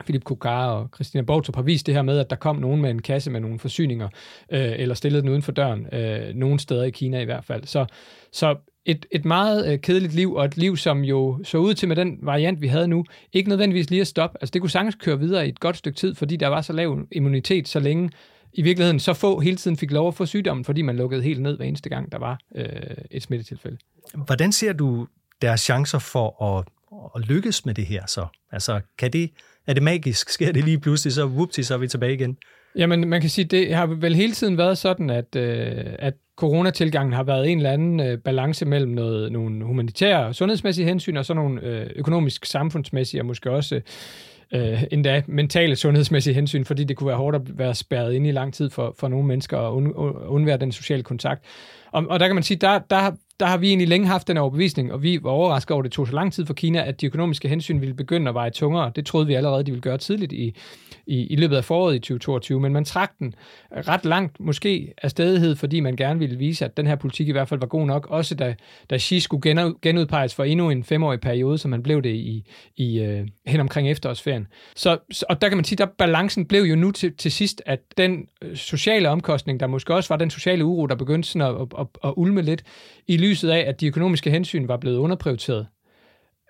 Philip 0.03 0.23
Kukar 0.23 0.67
og 0.67 0.89
Christina 0.95 1.23
Bortrup 1.23 1.55
har 1.55 1.61
vist 1.61 1.85
det 1.85 1.95
her 1.95 2.01
med, 2.01 2.19
at 2.19 2.29
der 2.29 2.35
kom 2.35 2.55
nogen 2.55 2.81
med 2.81 2.89
en 2.89 3.01
kasse 3.01 3.31
med 3.31 3.39
nogle 3.39 3.59
forsyninger, 3.59 4.09
øh, 4.51 4.71
eller 4.77 4.95
stillede 4.95 5.21
den 5.21 5.29
uden 5.29 5.41
for 5.41 5.51
døren, 5.51 5.87
øh, 5.93 6.35
nogle 6.35 6.59
steder 6.59 6.83
i 6.83 6.89
Kina 6.89 7.19
i 7.19 7.25
hvert 7.25 7.45
fald. 7.45 7.63
Så, 7.63 7.85
så 8.31 8.55
et, 8.85 9.05
et 9.11 9.25
meget 9.25 9.73
øh, 9.73 9.79
kedeligt 9.79 10.13
liv, 10.13 10.33
og 10.33 10.45
et 10.45 10.57
liv, 10.57 10.77
som 10.77 11.03
jo 11.03 11.39
så 11.43 11.57
ud 11.57 11.73
til 11.73 11.87
med 11.87 11.95
den 11.95 12.17
variant, 12.21 12.61
vi 12.61 12.67
havde 12.67 12.87
nu, 12.87 13.05
ikke 13.33 13.49
nødvendigvis 13.49 13.89
lige 13.89 14.01
at 14.01 14.07
stoppe. 14.07 14.37
Altså 14.41 14.51
det 14.51 14.61
kunne 14.61 14.71
sagtens 14.71 14.95
køre 14.95 15.19
videre 15.19 15.45
i 15.45 15.49
et 15.49 15.59
godt 15.59 15.77
stykke 15.77 15.97
tid, 15.97 16.15
fordi 16.15 16.35
der 16.35 16.47
var 16.47 16.61
så 16.61 16.73
lav 16.73 16.99
immunitet 17.11 17.67
så 17.67 17.79
længe, 17.79 18.09
i 18.53 18.61
virkeligheden 18.61 18.99
så 18.99 19.13
få 19.13 19.39
hele 19.39 19.57
tiden 19.57 19.77
fik 19.77 19.91
lov 19.91 20.07
at 20.07 20.15
få 20.15 20.25
sygdommen, 20.25 20.65
fordi 20.65 20.81
man 20.81 20.95
lukkede 20.95 21.21
helt 21.21 21.41
ned 21.41 21.57
hver 21.57 21.65
eneste 21.65 21.89
gang, 21.89 22.11
der 22.11 22.17
var 22.17 22.39
øh, 22.55 22.67
et 23.11 23.23
smittetilfælde. 23.23 23.77
Hvordan 24.25 24.51
ser 24.51 24.73
du 24.73 25.07
deres 25.41 25.61
chancer 25.61 25.99
for 25.99 26.43
at, 26.43 26.65
at 27.15 27.27
lykkes 27.27 27.65
med 27.65 27.73
det 27.73 27.85
her 27.85 28.05
så? 28.07 28.25
Altså, 28.51 28.81
kan 28.97 29.13
det, 29.13 29.31
er 29.67 29.73
det 29.73 29.83
magisk? 29.83 30.29
Sker 30.29 30.51
det 30.51 30.63
lige 30.63 30.79
pludselig, 30.79 31.13
så 31.13 31.25
whoopty, 31.25 31.61
så 31.61 31.73
er 31.73 31.77
vi 31.77 31.87
tilbage 31.87 32.13
igen? 32.13 32.37
Jamen, 32.75 33.09
man 33.09 33.21
kan 33.21 33.29
sige, 33.29 33.45
det 33.45 33.75
har 33.75 33.85
vel 33.85 34.15
hele 34.15 34.33
tiden 34.33 34.57
været 34.57 34.77
sådan, 34.77 35.09
at, 35.09 35.35
øh, 35.35 35.75
at 35.99 36.13
coronatilgangen 36.35 37.13
har 37.13 37.23
været 37.23 37.49
en 37.49 37.57
eller 37.57 37.71
anden 37.71 37.99
øh, 37.99 38.17
balance 38.17 38.65
mellem 38.65 38.91
noget, 38.91 39.31
nogle 39.31 39.65
humanitære 39.65 40.25
og 40.25 40.35
sundhedsmæssige 40.35 40.85
hensyn, 40.85 41.17
og 41.17 41.25
så 41.25 41.33
nogle 41.33 41.61
øh, 41.61 41.89
økonomisk, 41.95 42.45
samfundsmæssige 42.45 43.21
og 43.21 43.25
måske 43.25 43.51
også 43.51 43.81
øh, 44.51 44.83
endda 44.91 45.23
mentale 45.27 45.75
sundhedsmæssige 45.75 46.33
hensyn, 46.33 46.65
fordi 46.65 46.83
det 46.83 46.97
kunne 46.97 47.07
være 47.07 47.17
hårdt 47.17 47.35
at 47.35 47.57
være 47.57 47.75
spærret 47.75 48.13
inde 48.13 48.29
i 48.29 48.31
lang 48.31 48.53
tid 48.53 48.69
for, 48.69 48.95
for 48.99 49.07
nogle 49.07 49.27
mennesker 49.27 49.57
og 49.57 49.75
undvære 50.31 50.57
den 50.57 50.71
sociale 50.71 51.03
kontakt. 51.03 51.43
Og, 51.91 52.05
og 52.09 52.19
der 52.19 52.27
kan 52.27 52.35
man 52.35 52.43
sige, 52.43 52.57
der, 52.57 52.79
der, 52.79 53.11
der 53.39 53.45
har 53.45 53.57
vi 53.57 53.67
egentlig 53.67 53.87
længe 53.87 54.07
haft 54.07 54.27
den 54.27 54.37
overbevisning, 54.37 54.93
og 54.93 55.03
vi 55.03 55.23
var 55.23 55.29
overrasket 55.29 55.71
over, 55.71 55.81
at 55.81 55.83
det 55.83 55.91
tog 55.91 56.07
så 56.07 56.13
lang 56.13 56.33
tid 56.33 56.45
for 56.45 56.53
Kina, 56.53 56.87
at 56.87 57.01
de 57.01 57.05
økonomiske 57.05 57.47
hensyn 57.47 57.81
ville 57.81 57.95
begynde 57.95 58.29
at 58.29 58.35
veje 58.35 58.49
tungere. 58.49 58.91
Det 58.95 59.05
troede 59.05 59.27
vi 59.27 59.33
allerede, 59.33 59.63
de 59.63 59.71
ville 59.71 59.81
gøre 59.81 59.97
tidligt 59.97 60.33
i, 60.33 60.55
i, 61.07 61.27
i 61.27 61.35
løbet 61.35 61.55
af 61.55 61.63
foråret 61.63 61.95
i 61.95 61.99
2022, 61.99 62.59
men 62.59 62.73
man 62.73 62.85
trak 62.85 63.11
den 63.19 63.33
ret 63.71 64.05
langt, 64.05 64.39
måske 64.39 64.93
af 64.97 65.11
stedighed, 65.11 65.55
fordi 65.55 65.79
man 65.79 65.95
gerne 65.95 66.19
ville 66.19 66.37
vise, 66.37 66.65
at 66.65 66.77
den 66.77 66.87
her 66.87 66.95
politik 66.95 67.27
i 67.27 67.31
hvert 67.31 67.49
fald 67.49 67.59
var 67.59 67.67
god 67.67 67.85
nok, 67.85 68.07
også 68.09 68.35
da, 68.35 68.55
da 68.89 68.97
Xi 68.97 69.19
skulle 69.19 69.73
genudpeges 69.81 70.35
for 70.35 70.43
endnu 70.43 70.69
en 70.69 70.83
femårig 70.83 71.21
periode, 71.21 71.57
som 71.57 71.71
man 71.71 71.83
blev 71.83 72.01
det 72.01 72.15
i, 72.15 72.45
i 72.75 73.01
uh, 73.01 73.27
hen 73.45 73.59
omkring 73.59 73.91
efterårsferien. 73.91 74.47
Så, 74.75 74.97
og 75.29 75.41
der 75.41 75.49
kan 75.49 75.57
man 75.57 75.65
sige, 75.65 75.83
at 75.83 75.89
balancen 75.97 76.45
blev 76.45 76.63
jo 76.63 76.75
nu 76.75 76.91
til, 76.91 77.15
til 77.17 77.31
sidst, 77.31 77.61
at 77.65 77.79
den 77.97 78.27
øh, 78.41 78.55
sociale 78.55 79.09
omkostning, 79.09 79.59
der 79.59 79.67
måske 79.67 79.93
også 79.93 80.09
var 80.09 80.17
den 80.17 80.29
sociale 80.29 80.65
uro, 80.65 80.85
der 80.85 80.95
begyndte 80.95 81.29
sådan 81.29 81.55
at, 81.55 81.61
at, 81.61 81.67
at, 81.79 81.87
at 82.03 82.13
ulme 82.17 82.41
lidt, 82.41 82.63
i 83.07 83.17
lyset 83.23 83.49
af, 83.49 83.65
at 83.67 83.81
de 83.81 83.87
økonomiske 83.87 84.31
hensyn 84.31 84.67
var 84.67 84.77
blevet 84.77 84.97
underprioriteret, 84.97 85.67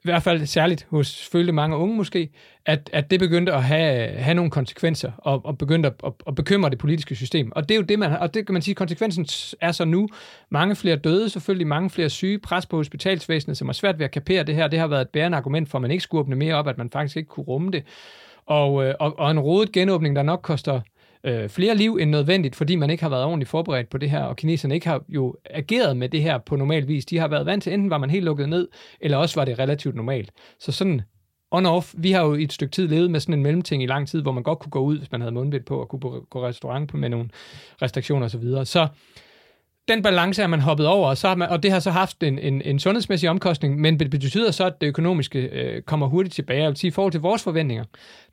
i 0.04 0.08
hvert 0.08 0.24
fald 0.24 0.46
særligt 0.46 0.88
hos 0.90 1.30
følte 1.32 1.52
mange 1.52 1.78
unge 1.78 1.96
måske, 1.96 2.30
at, 2.66 2.90
at 2.94 3.12
det 3.12 3.20
begyndte 3.20 3.54
at 3.54 3.64
have, 3.64 4.08
have 4.08 4.34
nogle 4.34 4.52
konsekvenser 4.52 5.12
og, 5.18 5.46
og 5.46 5.58
begyndte 5.58 5.88
at, 5.88 5.94
at, 6.06 6.14
at 6.28 6.36
bekymre 6.36 6.70
det 6.70 6.78
politiske 6.78 7.16
system. 7.16 7.52
Og 7.56 7.70
det 7.70 7.76
er 7.76 7.80
jo 7.80 7.86
det, 7.86 8.00
man 8.00 8.12
og 8.12 8.34
det 8.34 8.46
kan 8.46 8.54
man 8.54 8.62
sige, 8.62 8.76
konsekvensen 8.76 9.28
er 9.62 9.72
så 9.72 9.86
nu. 9.86 10.08
Mange 10.50 10.76
flere 10.76 10.96
døde, 10.96 11.30
selvfølgelig 11.30 11.68
mange 11.68 11.90
flere 11.90 12.10
syge, 12.10 12.40
pres 12.40 12.66
på 12.66 12.78
hospitalsvæsenet, 12.78 13.58
som 13.58 13.70
er 13.70 13.74
svært 13.74 14.00
ved 14.00 14.06
at 14.06 14.12
kapere 14.12 14.44
det 14.44 14.56
her. 14.56 14.68
Det 14.68 14.80
har 14.80 14.88
været 14.88 15.02
et 15.02 15.10
bærende 15.10 15.38
argument 15.38 15.70
for, 15.70 15.78
at 15.78 15.82
man 15.82 15.92
ikke 15.92 16.04
skulle 16.04 16.20
åbne 16.20 16.36
mere 16.36 16.56
op, 16.56 16.68
at 16.68 16.78
man 16.78 16.90
faktisk 16.90 17.18
ikke 17.18 17.30
kunne 17.30 17.46
rumme 17.46 17.72
det. 17.72 17.84
Og, 18.46 18.86
øh, 18.86 18.96
og, 19.00 19.20
og 19.20 19.32
en 19.32 19.40
rodet 19.40 19.72
genåbning, 19.72 20.16
der 20.16 20.24
nok 20.24 20.40
koster 20.44 20.82
øh, 21.24 21.50
flere 21.50 21.76
liv 21.76 21.98
end 22.02 22.10
nødvendigt, 22.10 22.56
fordi 22.56 22.76
man 22.76 22.90
ikke 22.90 23.04
har 23.04 23.10
været 23.10 23.24
ordentligt 23.24 23.50
forberedt 23.50 23.90
på 23.90 23.98
det 23.98 24.10
her, 24.10 24.24
og 24.24 24.36
kineserne 24.36 24.76
ikke 24.76 24.88
har 24.88 25.04
jo 25.10 25.36
ageret 25.50 25.98
med 25.98 26.10
det 26.10 26.22
her 26.22 26.38
på 26.38 26.56
normal 26.56 26.88
vis. 26.88 27.06
De 27.06 27.18
har 27.18 27.28
været 27.28 27.46
vant 27.46 27.64
til, 27.64 27.74
enten 27.74 27.90
var 27.90 27.98
man 27.98 28.10
helt 28.10 28.26
lukket 28.26 28.50
ned, 28.50 28.68
eller 29.02 29.18
også 29.18 29.40
var 29.40 29.46
det 29.46 29.60
relativt 29.60 29.96
normalt. 29.96 30.32
Så 30.60 30.72
sådan 30.72 31.02
on-off, 31.56 31.94
vi 31.98 32.12
har 32.12 32.26
jo 32.26 32.36
i 32.36 32.44
et 32.44 32.54
stykke 32.54 32.72
tid 32.72 32.88
levet 32.88 33.12
med 33.12 33.20
sådan 33.20 33.34
en 33.34 33.44
mellemting 33.44 33.84
i 33.84 33.86
lang 33.86 34.08
tid, 34.08 34.22
hvor 34.22 34.32
man 34.32 34.44
godt 34.44 34.60
kunne 34.60 34.72
gå 34.72 34.80
ud, 34.80 34.98
hvis 34.98 35.12
man 35.12 35.22
havde 35.22 35.34
mundbind 35.34 35.64
på, 35.64 35.80
og 35.80 35.90
kunne 35.90 36.22
gå 36.30 36.48
restaurant 36.48 36.94
med 36.94 37.10
nogle 37.10 37.30
restriktioner 37.82 38.26
osv. 38.26 38.32
Så, 38.32 38.38
videre. 38.38 38.66
så 38.66 38.88
den 39.88 40.02
balance 40.04 40.44
er 40.44 40.48
man 40.48 40.60
hoppet 40.60 40.88
over, 40.88 41.10
og, 41.10 41.18
så 41.18 41.28
har 41.28 41.36
man, 41.36 41.50
og 41.50 41.64
det 41.64 41.72
har 41.72 41.80
så 41.80 41.92
haft 41.92 42.24
en, 42.24 42.40
en, 42.40 42.62
en 42.62 42.80
sundhedsmæssig 42.80 43.30
omkostning, 43.30 43.82
men 43.82 44.00
det 44.00 44.10
betyder 44.10 44.52
så, 44.52 44.66
at 44.66 44.82
det 44.82 44.88
økonomiske 44.88 45.40
øh, 45.40 45.82
kommer 45.82 46.08
hurtigt 46.08 46.36
tilbage. 46.36 46.62
Jeg 46.62 46.70
vil 46.70 46.78
sige, 46.78 46.88
i 46.88 46.92
forhold 46.92 47.12
til 47.12 47.22
vores 47.22 47.44
forventninger, 47.44 47.84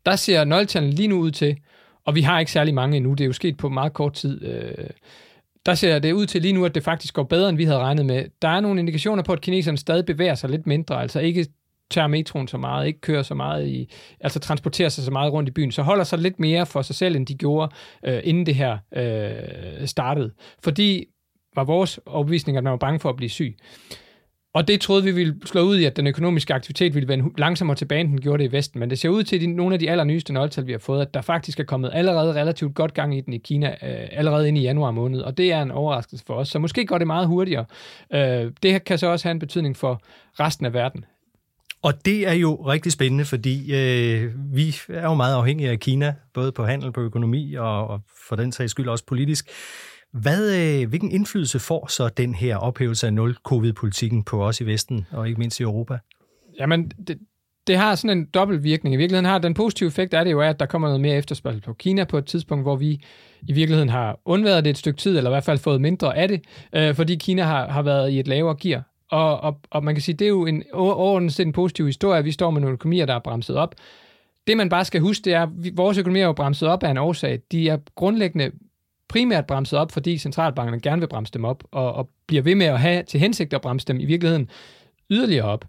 der 0.06 0.16
ser 0.16 0.44
nøgletallene 0.44 0.94
lige 0.94 1.08
nu 1.08 1.18
ud 1.18 1.30
til, 1.30 1.56
og 2.10 2.16
vi 2.16 2.20
har 2.20 2.38
ikke 2.38 2.52
særlig 2.52 2.74
mange 2.74 2.96
endnu. 2.96 3.14
Det 3.14 3.20
er 3.20 3.26
jo 3.26 3.32
sket 3.32 3.56
på 3.56 3.68
meget 3.68 3.92
kort 3.92 4.12
tid. 4.12 4.44
Øh, 4.44 4.86
der 5.66 5.74
ser 5.74 5.98
det 5.98 6.12
ud 6.12 6.26
til 6.26 6.42
lige 6.42 6.52
nu, 6.52 6.64
at 6.64 6.74
det 6.74 6.82
faktisk 6.82 7.14
går 7.14 7.22
bedre, 7.22 7.48
end 7.48 7.56
vi 7.56 7.64
havde 7.64 7.78
regnet 7.78 8.06
med. 8.06 8.24
Der 8.42 8.48
er 8.48 8.60
nogle 8.60 8.80
indikationer 8.80 9.22
på, 9.22 9.32
at 9.32 9.40
kineserne 9.40 9.78
stadig 9.78 10.06
bevæger 10.06 10.34
sig 10.34 10.50
lidt 10.50 10.66
mindre, 10.66 11.00
altså 11.00 11.20
ikke 11.20 11.46
tager 11.90 12.06
metroen 12.06 12.48
så 12.48 12.58
meget, 12.58 12.86
ikke 12.86 13.00
kører 13.00 13.22
så 13.22 13.34
meget 13.34 13.66
i, 13.66 13.92
altså 14.20 14.38
transporterer 14.38 14.88
sig 14.88 15.04
så 15.04 15.10
meget 15.10 15.32
rundt 15.32 15.48
i 15.48 15.52
byen, 15.52 15.72
så 15.72 15.82
holder 15.82 16.04
sig 16.04 16.18
lidt 16.18 16.40
mere 16.40 16.66
for 16.66 16.82
sig 16.82 16.96
selv, 16.96 17.16
end 17.16 17.26
de 17.26 17.34
gjorde, 17.34 17.72
øh, 18.06 18.20
inden 18.24 18.46
det 18.46 18.54
her 18.54 18.78
øh, 18.96 19.86
startede. 19.86 20.32
Fordi 20.64 21.04
var 21.56 21.64
vores 21.64 22.00
overbevisning, 22.06 22.58
at 22.58 22.64
man 22.64 22.70
var 22.70 22.76
bange 22.76 23.00
for 23.00 23.08
at 23.08 23.16
blive 23.16 23.30
syg. 23.30 23.56
Og 24.54 24.68
det 24.68 24.80
troede 24.80 25.04
vi 25.04 25.10
ville 25.10 25.36
slå 25.44 25.60
ud 25.60 25.78
i, 25.78 25.84
at 25.84 25.96
den 25.96 26.06
økonomiske 26.06 26.54
aktivitet 26.54 26.94
ville 26.94 27.08
vende 27.08 27.30
langsommere 27.38 27.76
tilbage, 27.76 28.00
end 28.00 28.08
den 28.08 28.20
gjorde 28.20 28.42
det 28.42 28.48
i 28.48 28.52
Vesten. 28.52 28.80
Men 28.80 28.90
det 28.90 28.98
ser 28.98 29.08
ud 29.08 29.22
til, 29.22 29.36
at 29.36 29.48
nogle 29.48 29.74
af 29.74 29.78
de 29.78 29.90
allernyeste 29.90 30.32
nøgletal, 30.32 30.66
vi 30.66 30.72
har 30.72 30.78
fået, 30.78 31.00
at 31.00 31.14
der 31.14 31.20
faktisk 31.20 31.60
er 31.60 31.64
kommet 31.64 31.90
allerede 31.92 32.34
relativt 32.34 32.74
godt 32.74 32.94
gang 32.94 33.18
i 33.18 33.20
den 33.20 33.32
i 33.32 33.38
Kina, 33.38 33.68
øh, 33.68 34.08
allerede 34.12 34.48
ind 34.48 34.58
i 34.58 34.60
januar 34.60 34.90
måned. 34.90 35.20
Og 35.20 35.36
det 35.36 35.52
er 35.52 35.62
en 35.62 35.70
overraskelse 35.70 36.24
for 36.26 36.34
os. 36.34 36.48
Så 36.48 36.58
måske 36.58 36.86
går 36.86 36.98
det 36.98 37.06
meget 37.06 37.26
hurtigere. 37.26 37.64
Øh, 38.14 38.52
det 38.62 38.84
kan 38.84 38.98
så 38.98 39.06
også 39.06 39.28
have 39.28 39.32
en 39.32 39.38
betydning 39.38 39.76
for 39.76 40.02
resten 40.40 40.66
af 40.66 40.72
verden. 40.72 41.04
Og 41.82 42.04
det 42.04 42.28
er 42.28 42.32
jo 42.32 42.54
rigtig 42.54 42.92
spændende, 42.92 43.24
fordi 43.24 43.74
øh, 43.74 44.32
vi 44.54 44.76
er 44.88 45.02
jo 45.02 45.14
meget 45.14 45.34
afhængige 45.34 45.70
af 45.70 45.80
Kina, 45.80 46.14
både 46.34 46.52
på 46.52 46.64
handel, 46.64 46.92
på 46.92 47.00
økonomi 47.00 47.54
og, 47.54 47.88
og 47.88 48.00
for 48.28 48.36
den 48.36 48.52
sags 48.52 48.70
skyld 48.70 48.88
også 48.88 49.04
politisk. 49.06 49.48
Hvad, 50.12 50.56
øh, 50.56 50.88
hvilken 50.88 51.10
indflydelse 51.10 51.58
får 51.58 51.86
så 51.86 52.08
den 52.08 52.34
her 52.34 52.56
ophævelse 52.56 53.06
af 53.06 53.12
nul-covid-politikken 53.12 54.22
på 54.22 54.44
os 54.44 54.60
i 54.60 54.66
Vesten, 54.66 55.06
og 55.10 55.28
ikke 55.28 55.38
mindst 55.38 55.60
i 55.60 55.62
Europa? 55.62 55.98
Jamen, 56.58 56.88
det, 56.88 57.18
det 57.66 57.76
har 57.76 57.94
sådan 57.94 58.18
en 58.18 58.24
dobbelt 58.24 58.62
virkning. 58.64 58.94
I 58.94 58.96
virkeligheden 58.96 59.24
har 59.24 59.38
den 59.38 59.54
positive 59.54 59.86
effekt, 59.86 60.14
er 60.14 60.24
det 60.24 60.30
jo, 60.30 60.40
at 60.40 60.60
der 60.60 60.66
kommer 60.66 60.88
noget 60.88 61.00
mere 61.00 61.16
efterspørgsel 61.16 61.62
på 61.62 61.72
Kina 61.72 62.04
på 62.04 62.18
et 62.18 62.26
tidspunkt, 62.26 62.64
hvor 62.64 62.76
vi 62.76 63.04
i 63.42 63.52
virkeligheden 63.52 63.88
har 63.88 64.18
undværet 64.24 64.64
det 64.64 64.70
et 64.70 64.78
stykke 64.78 64.98
tid, 64.98 65.16
eller 65.16 65.30
i 65.30 65.32
hvert 65.32 65.44
fald 65.44 65.58
fået 65.58 65.80
mindre 65.80 66.16
af 66.16 66.28
det, 66.28 66.40
øh, 66.72 66.94
fordi 66.94 67.14
Kina 67.14 67.42
har, 67.42 67.68
har 67.68 67.82
været 67.82 68.10
i 68.10 68.20
et 68.20 68.28
lavere 68.28 68.56
gear. 68.60 68.82
Og, 69.10 69.40
og, 69.40 69.60
og 69.70 69.84
man 69.84 69.94
kan 69.94 70.02
sige, 70.02 70.16
det 70.16 70.24
er 70.24 70.28
jo 70.28 70.46
en 70.46 70.62
overordnet 70.72 71.32
set 71.32 71.46
en 71.46 71.52
positiv 71.52 71.86
historie. 71.86 72.24
Vi 72.24 72.32
står 72.32 72.50
med 72.50 72.60
nogle 72.60 72.74
økonomier, 72.74 73.06
der 73.06 73.14
er 73.14 73.18
bremset 73.18 73.56
op. 73.56 73.74
Det, 74.46 74.56
man 74.56 74.68
bare 74.68 74.84
skal 74.84 75.00
huske, 75.00 75.24
det 75.24 75.34
er, 75.34 75.42
at 75.42 75.48
vores 75.76 75.98
økonomier 75.98 76.22
er 76.22 76.26
jo 76.26 76.32
bremset 76.32 76.68
op 76.68 76.82
af 76.82 76.90
en 76.90 76.98
årsag. 76.98 77.40
De 77.52 77.68
er 77.68 77.78
grundlæggende 77.94 78.50
primært 79.10 79.46
bremset 79.46 79.78
op, 79.78 79.92
fordi 79.92 80.18
centralbankerne 80.18 80.80
gerne 80.80 81.00
vil 81.00 81.08
bremse 81.08 81.32
dem 81.32 81.44
op, 81.44 81.64
og, 81.70 81.92
og 81.92 82.08
bliver 82.26 82.42
ved 82.42 82.54
med 82.54 82.66
at 82.66 82.80
have 82.80 83.02
til 83.02 83.20
hensigt 83.20 83.54
at 83.54 83.60
bremse 83.60 83.86
dem 83.86 84.00
i 84.00 84.04
virkeligheden 84.04 84.50
yderligere 85.10 85.44
op. 85.44 85.64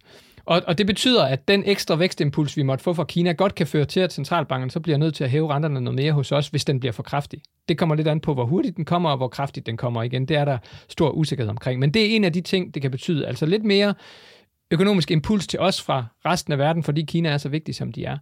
Og, 0.46 0.62
og 0.68 0.78
det 0.78 0.88
betyder, 0.88 1.26
at 1.26 1.48
den 1.48 1.64
ekstra 1.66 1.96
vækstimpuls, 1.96 2.58
vi 2.58 2.64
måtte 2.64 2.84
få 2.84 2.94
fra 2.94 3.04
Kina, 3.04 3.32
godt 3.32 3.56
kan 3.56 3.68
føre 3.68 3.86
til, 3.86 4.00
at 4.00 4.14
centralbanken 4.14 4.70
så 4.70 4.80
bliver 4.80 4.98
nødt 4.98 5.16
til 5.16 5.24
at 5.24 5.30
hæve 5.30 5.54
renterne 5.54 5.82
noget 5.82 5.96
mere 5.96 6.12
hos 6.12 6.32
os, 6.32 6.48
hvis 6.48 6.66
den 6.66 6.80
bliver 6.80 6.94
for 6.94 7.04
kraftig. 7.04 7.42
Det 7.70 7.78
kommer 7.78 7.96
lidt 7.96 8.08
an 8.08 8.20
på, 8.20 8.34
hvor 8.34 8.46
hurtigt 8.46 8.78
den 8.78 8.86
kommer, 8.86 9.10
og 9.10 9.18
hvor 9.18 9.28
kraftigt 9.28 9.66
den 9.66 9.78
kommer 9.78 10.04
igen. 10.04 10.26
Det 10.26 10.38
er 10.38 10.46
der 10.46 10.58
stor 10.90 11.10
usikkerhed 11.10 11.50
omkring. 11.50 11.80
Men 11.80 11.94
det 11.94 12.02
er 12.02 12.16
en 12.16 12.24
af 12.24 12.34
de 12.34 12.42
ting, 12.42 12.74
det 12.74 12.82
kan 12.82 12.92
betyde. 12.92 13.28
Altså 13.28 13.46
lidt 13.46 13.64
mere 13.64 13.94
økonomisk 14.72 15.12
impuls 15.12 15.48
til 15.48 15.60
os 15.60 15.82
fra 15.82 16.06
resten 16.26 16.54
af 16.54 16.60
verden, 16.60 16.84
fordi 16.84 17.02
Kina 17.02 17.30
er 17.30 17.38
så 17.38 17.50
vigtig, 17.50 17.76
som 17.76 17.92
de 17.92 18.06
er. 18.06 18.18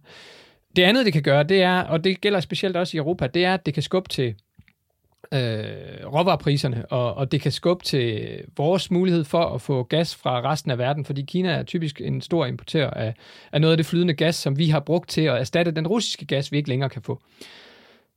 Det 0.76 0.82
andet, 0.82 1.04
det 1.04 1.12
kan 1.12 1.22
gøre, 1.22 1.42
det 1.42 1.62
er, 1.62 1.80
og 1.80 2.04
det 2.04 2.20
gælder 2.20 2.40
specielt 2.40 2.76
også 2.76 2.96
i 2.96 2.98
Europa, 2.98 3.26
det 3.26 3.44
er, 3.44 3.54
at 3.54 3.66
det 3.66 3.74
kan 3.74 3.82
skubbe 3.82 4.08
til 4.08 4.34
øh, 5.34 6.06
råvarepriserne, 6.12 6.86
og, 6.86 7.14
og 7.14 7.32
det 7.32 7.40
kan 7.40 7.52
skubbe 7.52 7.84
til 7.84 8.38
vores 8.56 8.90
mulighed 8.90 9.24
for 9.24 9.44
at 9.44 9.60
få 9.60 9.82
gas 9.82 10.14
fra 10.14 10.50
resten 10.50 10.70
af 10.70 10.78
verden, 10.78 11.04
fordi 11.04 11.22
Kina 11.22 11.50
er 11.50 11.62
typisk 11.62 12.00
en 12.00 12.20
stor 12.20 12.46
importør 12.46 12.90
af, 12.90 13.14
af 13.52 13.60
noget 13.60 13.72
af 13.72 13.76
det 13.76 13.86
flydende 13.86 14.14
gas, 14.14 14.36
som 14.36 14.58
vi 14.58 14.66
har 14.66 14.80
brugt 14.80 15.10
til 15.10 15.20
at 15.20 15.36
erstatte 15.36 15.72
den 15.72 15.86
russiske 15.86 16.26
gas, 16.26 16.52
vi 16.52 16.56
ikke 16.56 16.68
længere 16.68 16.90
kan 16.90 17.02
få. 17.02 17.20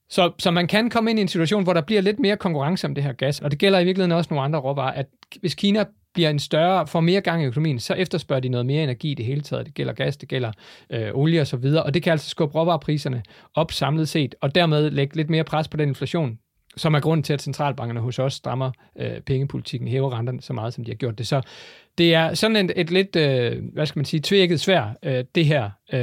Så, 0.09 0.31
så 0.39 0.51
man 0.51 0.67
kan 0.67 0.89
komme 0.89 1.09
ind 1.09 1.19
i 1.19 1.21
en 1.21 1.27
situation, 1.27 1.63
hvor 1.63 1.73
der 1.73 1.81
bliver 1.81 2.01
lidt 2.01 2.19
mere 2.19 2.37
konkurrence 2.37 2.87
om 2.87 2.95
det 2.95 3.03
her 3.03 3.13
gas, 3.13 3.39
og 3.39 3.51
det 3.51 3.59
gælder 3.59 3.79
i 3.79 3.85
virkeligheden 3.85 4.11
også 4.11 4.27
nogle 4.33 4.43
andre 4.43 4.59
råvarer, 4.59 4.93
at 4.93 5.05
hvis 5.39 5.55
Kina 5.55 5.85
bliver 6.13 6.29
en 6.29 6.39
større, 6.39 6.87
får 6.87 6.99
mere 6.99 7.21
gang 7.21 7.43
i 7.43 7.45
økonomien, 7.45 7.79
så 7.79 7.93
efterspørger 7.93 8.39
de 8.39 8.49
noget 8.49 8.65
mere 8.65 8.83
energi 8.83 9.11
i 9.11 9.13
det 9.13 9.25
hele 9.25 9.41
taget. 9.41 9.65
Det 9.65 9.73
gælder 9.73 9.93
gas, 9.93 10.17
det 10.17 10.29
gælder 10.29 10.51
øh, 10.89 11.09
olie 11.13 11.41
og 11.41 11.47
så 11.47 11.57
videre, 11.57 11.83
og 11.83 11.93
det 11.93 12.03
kan 12.03 12.11
altså 12.11 12.29
skubbe 12.29 12.59
råvarepriserne 12.59 13.23
op 13.55 13.71
samlet 13.71 14.09
set, 14.09 14.35
og 14.41 14.55
dermed 14.55 14.89
lægge 14.89 15.15
lidt 15.15 15.29
mere 15.29 15.43
pres 15.43 15.67
på 15.67 15.77
den 15.77 15.89
inflation, 15.89 16.37
som 16.77 16.93
er 16.93 16.99
grund 16.99 17.23
til, 17.23 17.33
at 17.33 17.41
centralbankerne 17.41 17.99
hos 17.99 18.19
os 18.19 18.33
strammer 18.33 18.71
øh, 18.95 19.21
pengepolitikken, 19.21 19.87
hæver 19.87 20.17
renterne 20.17 20.41
så 20.41 20.53
meget, 20.53 20.73
som 20.73 20.83
de 20.83 20.91
har 20.91 20.95
gjort 20.95 21.17
det. 21.17 21.27
Så 21.27 21.41
det 21.97 22.13
er 22.13 22.33
sådan 22.33 22.55
et, 22.55 22.73
et 22.75 22.91
lidt, 22.91 23.15
øh, 23.15 23.63
hvad 23.73 23.85
skal 23.85 23.99
man 23.99 24.05
sige, 24.05 24.21
tvækket 24.23 24.59
svær, 24.59 24.95
øh, 25.03 25.23
det 25.35 25.45
her. 25.45 25.69
Øh, 25.93 25.99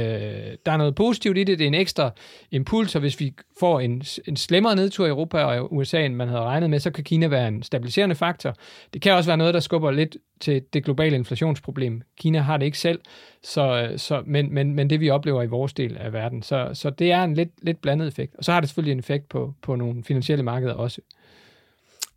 der 0.65 0.71
er 0.71 0.77
noget 0.77 0.95
positivt 0.95 1.37
i 1.37 1.43
det, 1.43 1.59
det 1.59 1.65
er 1.65 1.67
en 1.67 1.73
ekstra 1.73 2.11
impuls, 2.51 2.95
og 2.95 3.01
hvis 3.01 3.19
vi 3.19 3.33
får 3.59 3.79
en, 3.79 4.03
en 4.27 4.37
slemmere 4.37 4.75
nedtur 4.75 5.05
i 5.05 5.09
Europa 5.09 5.43
og 5.43 5.73
USA, 5.73 6.05
end 6.05 6.15
man 6.15 6.27
havde 6.27 6.41
regnet 6.41 6.69
med, 6.69 6.79
så 6.79 6.91
kan 6.91 7.03
Kina 7.03 7.27
være 7.27 7.47
en 7.47 7.63
stabiliserende 7.63 8.15
faktor. 8.15 8.55
Det 8.93 9.01
kan 9.01 9.13
også 9.13 9.29
være 9.29 9.37
noget, 9.37 9.53
der 9.53 9.59
skubber 9.59 9.91
lidt 9.91 10.17
til 10.39 10.63
det 10.73 10.83
globale 10.83 11.15
inflationsproblem. 11.15 12.01
Kina 12.17 12.39
har 12.39 12.57
det 12.57 12.65
ikke 12.65 12.79
selv, 12.79 12.99
så, 13.43 13.87
øh, 13.91 13.99
så, 13.99 14.23
men, 14.25 14.53
men, 14.53 14.75
men 14.75 14.89
det 14.89 14.99
vi 14.99 15.09
oplever 15.09 15.43
i 15.43 15.47
vores 15.47 15.73
del 15.73 15.97
af 15.97 16.13
verden. 16.13 16.43
Så, 16.43 16.69
så 16.73 16.89
det 16.89 17.11
er 17.11 17.23
en 17.23 17.33
lidt, 17.33 17.49
lidt 17.61 17.81
blandet 17.81 18.07
effekt. 18.07 18.35
Og 18.35 18.43
så 18.43 18.51
har 18.51 18.59
det 18.59 18.69
selvfølgelig 18.69 18.91
en 18.91 18.99
effekt 18.99 19.29
på, 19.29 19.53
på 19.61 19.75
nogle 19.75 20.03
finansielle 20.03 20.43
markeder 20.43 20.73
også. 20.73 21.01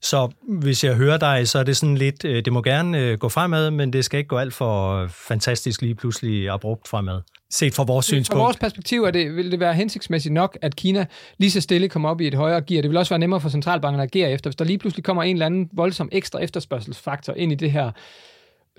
Så 0.05 0.29
hvis 0.49 0.85
jeg 0.85 0.95
hører 0.95 1.19
dig, 1.19 1.49
så 1.49 1.59
er 1.59 1.63
det 1.63 1.77
sådan 1.77 1.95
lidt, 1.95 2.25
øh, 2.25 2.45
det 2.45 2.53
må 2.53 2.63
gerne 2.63 2.99
øh, 2.99 3.19
gå 3.19 3.29
fremad, 3.29 3.71
men 3.71 3.93
det 3.93 4.05
skal 4.05 4.19
ikke 4.19 4.29
gå 4.29 4.37
alt 4.37 4.55
for 4.55 5.07
fantastisk 5.29 5.83
lige 5.83 5.95
pludselig 5.95 6.51
abrupt 6.51 6.89
fremad. 6.89 7.21
Set 7.51 7.75
fra 7.75 7.85
vores 7.85 8.07
synspunkt. 8.07 8.39
Fra 8.39 8.45
vores 8.45 8.57
perspektiv 8.57 9.03
er 9.03 9.11
det, 9.11 9.37
vil 9.37 9.51
det 9.51 9.61
være 9.61 9.75
hensigtsmæssigt 9.75 10.33
nok, 10.33 10.59
at 10.63 10.77
Kina 10.77 11.07
lige 11.39 11.51
så 11.51 11.61
stille 11.61 11.89
kommer 11.89 12.09
op 12.09 12.21
i 12.21 12.27
et 12.27 12.35
højere 12.35 12.61
gear. 12.61 12.83
Det 12.83 12.91
vil 12.91 12.99
også 12.99 13.11
være 13.11 13.19
nemmere 13.19 13.41
for 13.41 13.49
centralbanken 13.49 14.01
at 14.01 14.05
agere 14.05 14.31
efter. 14.31 14.51
Hvis 14.51 14.57
der 14.57 14.65
lige 14.65 14.79
pludselig 14.79 15.05
kommer 15.05 15.23
en 15.23 15.37
eller 15.37 15.47
anden 15.47 15.69
voldsom 15.73 16.09
ekstra 16.13 16.39
efterspørgselsfaktor 16.39 17.35
ind 17.35 17.53
i 17.53 17.55
det 17.55 17.73
her, 17.73 17.91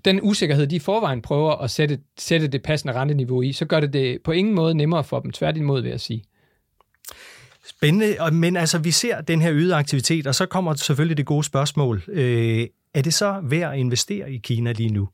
den 0.06 0.20
usikkerhed, 0.24 0.68
de 0.68 0.76
i 0.76 0.80
forvejen 0.80 1.22
prøver 1.22 1.52
at 1.52 1.72
sætte, 1.72 2.00
sætte 2.18 2.48
det 2.48 2.64
passende 2.64 2.94
renteniveau 2.94 3.42
i, 3.42 3.54
så 3.54 3.66
gør 3.66 3.80
det 3.80 3.94
det 3.94 4.18
på 4.24 4.32
ingen 4.32 4.56
måde 4.56 4.76
nemmere 4.76 5.04
for 5.04 5.20
dem. 5.20 5.32
Tværtimod 5.32 5.82
vil 5.82 5.90
jeg 5.90 6.00
sige. 6.00 6.24
Spændende, 7.70 8.32
men 8.32 8.58
altså 8.58 8.80
vi 8.80 8.92
ser 8.92 9.22
den 9.22 9.42
her 9.42 9.52
øgede 9.54 9.76
aktivitet, 9.76 10.28
og 10.28 10.36
så 10.36 10.46
kommer 10.46 10.74
selvfølgelig 10.74 11.18
det 11.18 11.26
gode 11.26 11.44
spørgsmål. 11.44 12.04
Øh, 12.08 12.68
er 12.94 13.02
det 13.02 13.14
så 13.14 13.40
værd 13.44 13.74
at 13.74 13.80
investere 13.80 14.32
i 14.32 14.38
Kina 14.38 14.72
lige 14.72 14.90
nu? 14.90 15.10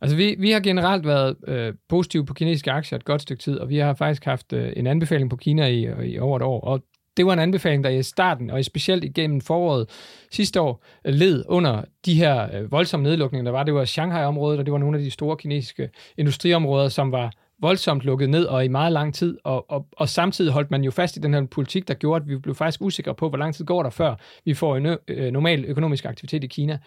Altså 0.00 0.16
vi, 0.16 0.36
vi 0.38 0.50
har 0.50 0.60
generelt 0.60 1.06
været 1.06 1.36
øh, 1.48 1.74
positive 1.88 2.26
på 2.26 2.34
kinesiske 2.34 2.70
aktier 2.70 2.98
et 2.98 3.04
godt 3.04 3.22
stykke 3.22 3.42
tid, 3.42 3.58
og 3.58 3.68
vi 3.68 3.78
har 3.78 3.94
faktisk 3.94 4.24
haft 4.24 4.52
øh, 4.52 4.72
en 4.76 4.86
anbefaling 4.86 5.30
på 5.30 5.36
Kina 5.36 5.66
i, 5.66 5.88
i 6.04 6.18
over 6.18 6.36
et 6.36 6.42
år, 6.42 6.60
og 6.60 6.82
det 7.16 7.26
var 7.26 7.32
en 7.32 7.38
anbefaling, 7.38 7.84
der 7.84 7.90
i 7.90 8.02
starten, 8.02 8.50
og 8.50 8.64
specielt 8.64 9.04
igennem 9.04 9.40
foråret 9.40 9.86
sidste 10.30 10.60
år, 10.60 10.84
øh, 11.04 11.14
led 11.14 11.44
under 11.48 11.82
de 12.06 12.14
her 12.14 12.56
øh, 12.56 12.72
voldsomme 12.72 13.04
nedlukninger, 13.04 13.44
der 13.44 13.58
var. 13.58 13.62
Det 13.62 13.74
var 13.74 13.84
Shanghai-området, 13.84 14.58
og 14.58 14.66
det 14.66 14.72
var 14.72 14.78
nogle 14.78 14.98
af 14.98 15.04
de 15.04 15.10
store 15.10 15.36
kinesiske 15.36 15.90
industriområder, 16.18 16.88
som 16.88 17.12
var 17.12 17.32
voldsomt 17.60 18.02
lukket 18.02 18.30
ned 18.30 18.44
og 18.44 18.64
i 18.64 18.68
meget 18.68 18.92
lang 18.92 19.14
tid, 19.14 19.38
og, 19.44 19.70
og, 19.70 19.86
og 19.96 20.08
samtidig 20.08 20.52
holdt 20.52 20.70
man 20.70 20.84
jo 20.84 20.90
fast 20.90 21.16
i 21.16 21.20
den 21.20 21.34
her 21.34 21.46
politik, 21.46 21.88
der 21.88 21.94
gjorde, 21.94 22.22
at 22.22 22.28
vi 22.28 22.38
blev 22.38 22.54
faktisk 22.54 22.82
usikre 22.82 23.14
på, 23.14 23.28
hvor 23.28 23.38
lang 23.38 23.54
tid 23.54 23.64
går 23.64 23.82
der, 23.82 23.90
før 23.90 24.14
vi 24.44 24.54
får 24.54 24.76
en 24.76 24.86
ø- 24.86 25.30
normal 25.30 25.64
økonomisk 25.64 26.04
aktivitet 26.04 26.44
i 26.44 26.46
Kina. 26.46 26.78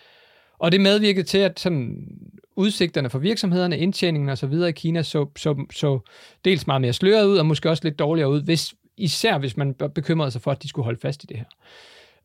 Og 0.60 0.72
det 0.72 0.82
medvirkede 0.82 1.27
til, 1.27 1.38
at 1.38 1.60
sådan 1.60 2.08
udsigterne 2.56 3.10
for 3.10 3.20
virksomhederne, 3.20 3.77
indtjeningen 3.77 4.30
og 4.30 4.38
så 4.38 4.48
videre 4.48 4.70
i 4.70 4.72
Kina 4.72 5.03
så, 5.03 5.30
så, 5.38 5.65
så 5.74 6.00
dels 6.46 6.68
meget 6.68 6.82
mere 6.82 6.94
sløret 6.94 7.25
ud, 7.25 7.38
og 7.38 7.46
måske 7.46 7.70
også 7.70 7.84
lidt 7.84 8.00
dårligere 8.00 8.30
ud, 8.30 8.42
hvis, 8.42 8.74
især 8.98 9.38
hvis 9.38 9.58
man 9.58 9.75
bekymrede 9.96 10.32
sig 10.32 10.42
for, 10.42 10.51
at 10.51 10.63
de 10.63 10.68
skulle 10.68 10.84
holde 10.84 11.00
fast 11.00 11.24
i 11.24 11.27
det 11.27 11.38
her, 11.38 11.46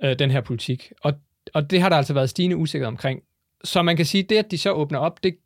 øh, 0.04 0.18
den 0.18 0.30
her 0.30 0.40
politik. 0.40 0.92
Og, 1.02 1.12
og 1.54 1.70
det 1.70 1.80
har 1.80 1.88
der 1.88 1.96
altså 1.96 2.14
været 2.14 2.30
stigende 2.30 2.56
usikkerhed 2.56 2.88
omkring. 2.88 3.20
Så 3.64 3.82
man 3.82 3.96
kan 3.96 4.06
sige, 4.06 4.22
at 4.24 4.30
det, 4.30 4.36
at 4.36 4.50
de 4.50 4.58
så 4.58 4.72
åbner 4.72 4.98
op, 4.98 5.24
det 5.24 5.36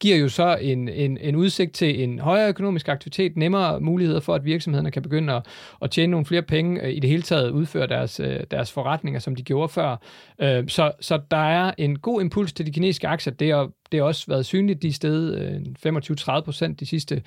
giver 0.00 0.16
jo 0.16 0.28
så 0.28 0.56
en, 0.60 0.88
en, 0.88 1.18
en 1.20 1.36
udsigt 1.36 1.72
til 1.72 2.02
en 2.02 2.18
højere 2.18 2.48
økonomisk 2.48 2.88
aktivitet, 2.88 3.36
nemmere 3.36 3.80
muligheder 3.80 4.20
for, 4.20 4.34
at 4.34 4.44
virksomhederne 4.44 4.90
kan 4.90 5.02
begynde 5.02 5.32
at, 5.32 5.46
at 5.82 5.90
tjene 5.90 6.10
nogle 6.10 6.26
flere 6.26 6.42
penge, 6.42 6.82
øh, 6.82 6.92
i 6.92 7.00
det 7.00 7.10
hele 7.10 7.22
taget 7.22 7.50
udføre 7.50 7.86
deres, 7.86 8.20
øh, 8.20 8.40
deres 8.50 8.72
forretninger, 8.72 9.20
som 9.20 9.36
de 9.36 9.42
gjorde 9.42 9.68
før. 9.68 9.96
Øh, 10.38 10.68
så, 10.68 10.92
så 11.00 11.20
der 11.30 11.36
er 11.36 11.72
en 11.78 11.98
god 11.98 12.20
impuls 12.20 12.52
til 12.52 12.66
de 12.66 12.72
kinesiske 12.72 13.08
aktier. 13.08 13.32
Det 13.32 13.52
har, 13.52 13.70
det 13.92 14.00
har 14.00 14.06
også 14.06 14.24
været 14.28 14.46
synligt 14.46 14.82
de 14.82 14.92
steder 14.92 15.58
25-30 16.40 16.44
procent 16.44 16.80
de 16.80 16.86
sidste 16.86 17.22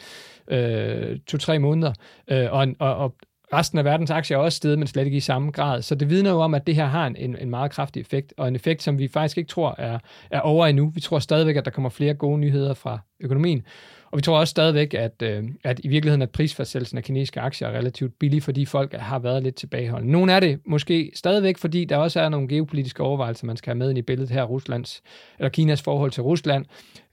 øh, 0.47 1.19
to-tre 1.27 1.59
måneder. 1.59 1.93
og, 2.29 2.67
og, 2.79 2.95
og 2.95 3.15
resten 3.53 3.79
af 3.79 3.85
verdens 3.85 4.11
aktier 4.11 4.37
er 4.37 4.41
også 4.41 4.55
steget, 4.55 4.79
men 4.79 4.87
slet 4.87 5.05
ikke 5.05 5.17
i 5.17 5.19
samme 5.19 5.51
grad. 5.51 5.81
Så 5.81 5.95
det 5.95 6.09
vidner 6.09 6.31
jo 6.31 6.39
om, 6.39 6.53
at 6.53 6.67
det 6.67 6.75
her 6.75 6.85
har 6.85 7.07
en, 7.07 7.37
en 7.41 7.49
meget 7.49 7.71
kraftig 7.71 8.01
effekt, 8.01 8.33
og 8.37 8.47
en 8.47 8.55
effekt, 8.55 8.83
som 8.83 8.99
vi 8.99 9.07
faktisk 9.07 9.37
ikke 9.37 9.47
tror 9.47 9.75
er, 9.77 9.99
er 10.31 10.39
over 10.39 10.67
endnu. 10.67 10.89
Vi 10.89 11.01
tror 11.01 11.19
stadigvæk, 11.19 11.55
at 11.55 11.65
der 11.65 11.71
kommer 11.71 11.89
flere 11.89 12.13
gode 12.13 12.39
nyheder 12.39 12.73
fra 12.73 12.99
økonomien. 13.19 13.63
Og 14.11 14.17
vi 14.17 14.21
tror 14.21 14.39
også 14.39 14.51
stadigvæk, 14.51 14.93
at, 14.93 15.21
øh, 15.23 15.43
at 15.63 15.79
i 15.83 15.87
virkeligheden 15.87 16.21
at 16.21 16.29
prisfastsættelsen 16.29 16.97
af 16.97 17.03
kinesiske 17.03 17.41
aktier 17.41 17.67
er 17.67 17.77
relativt 17.77 18.19
billig, 18.19 18.43
fordi 18.43 18.65
folk 18.65 18.93
har 18.93 19.19
været 19.19 19.43
lidt 19.43 19.55
tilbageholdende. 19.55 20.11
Nogle 20.11 20.31
er 20.31 20.39
det 20.39 20.59
måske 20.65 21.11
stadigvæk, 21.15 21.57
fordi 21.57 21.85
der 21.85 21.97
også 21.97 22.19
er 22.19 22.29
nogle 22.29 22.47
geopolitiske 22.47 23.03
overvejelser, 23.03 23.45
man 23.45 23.57
skal 23.57 23.71
have 23.71 23.77
med 23.77 23.89
ind 23.89 23.97
i 23.97 24.01
billedet 24.01 24.31
her, 24.31 24.43
Ruslands, 24.43 25.01
eller 25.39 25.49
Kinas 25.49 25.81
forhold 25.81 26.11
til 26.11 26.23
Rusland. 26.23 26.65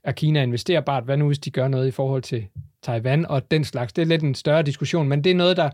Er 0.03 0.11
Kina 0.11 0.43
investerbart? 0.43 1.03
Hvad 1.03 1.17
nu, 1.17 1.27
hvis 1.27 1.39
de 1.39 1.51
gør 1.51 1.67
noget 1.67 1.87
i 1.87 1.91
forhold 1.91 2.21
til 2.21 2.45
Taiwan 2.83 3.25
og 3.25 3.51
den 3.51 3.63
slags? 3.63 3.93
Det 3.93 4.01
er 4.01 4.05
lidt 4.05 4.21
en 4.21 4.35
større 4.35 4.63
diskussion, 4.63 5.07
men 5.07 5.23
det 5.23 5.31
er 5.31 5.35
noget, 5.35 5.57
der 5.57 5.69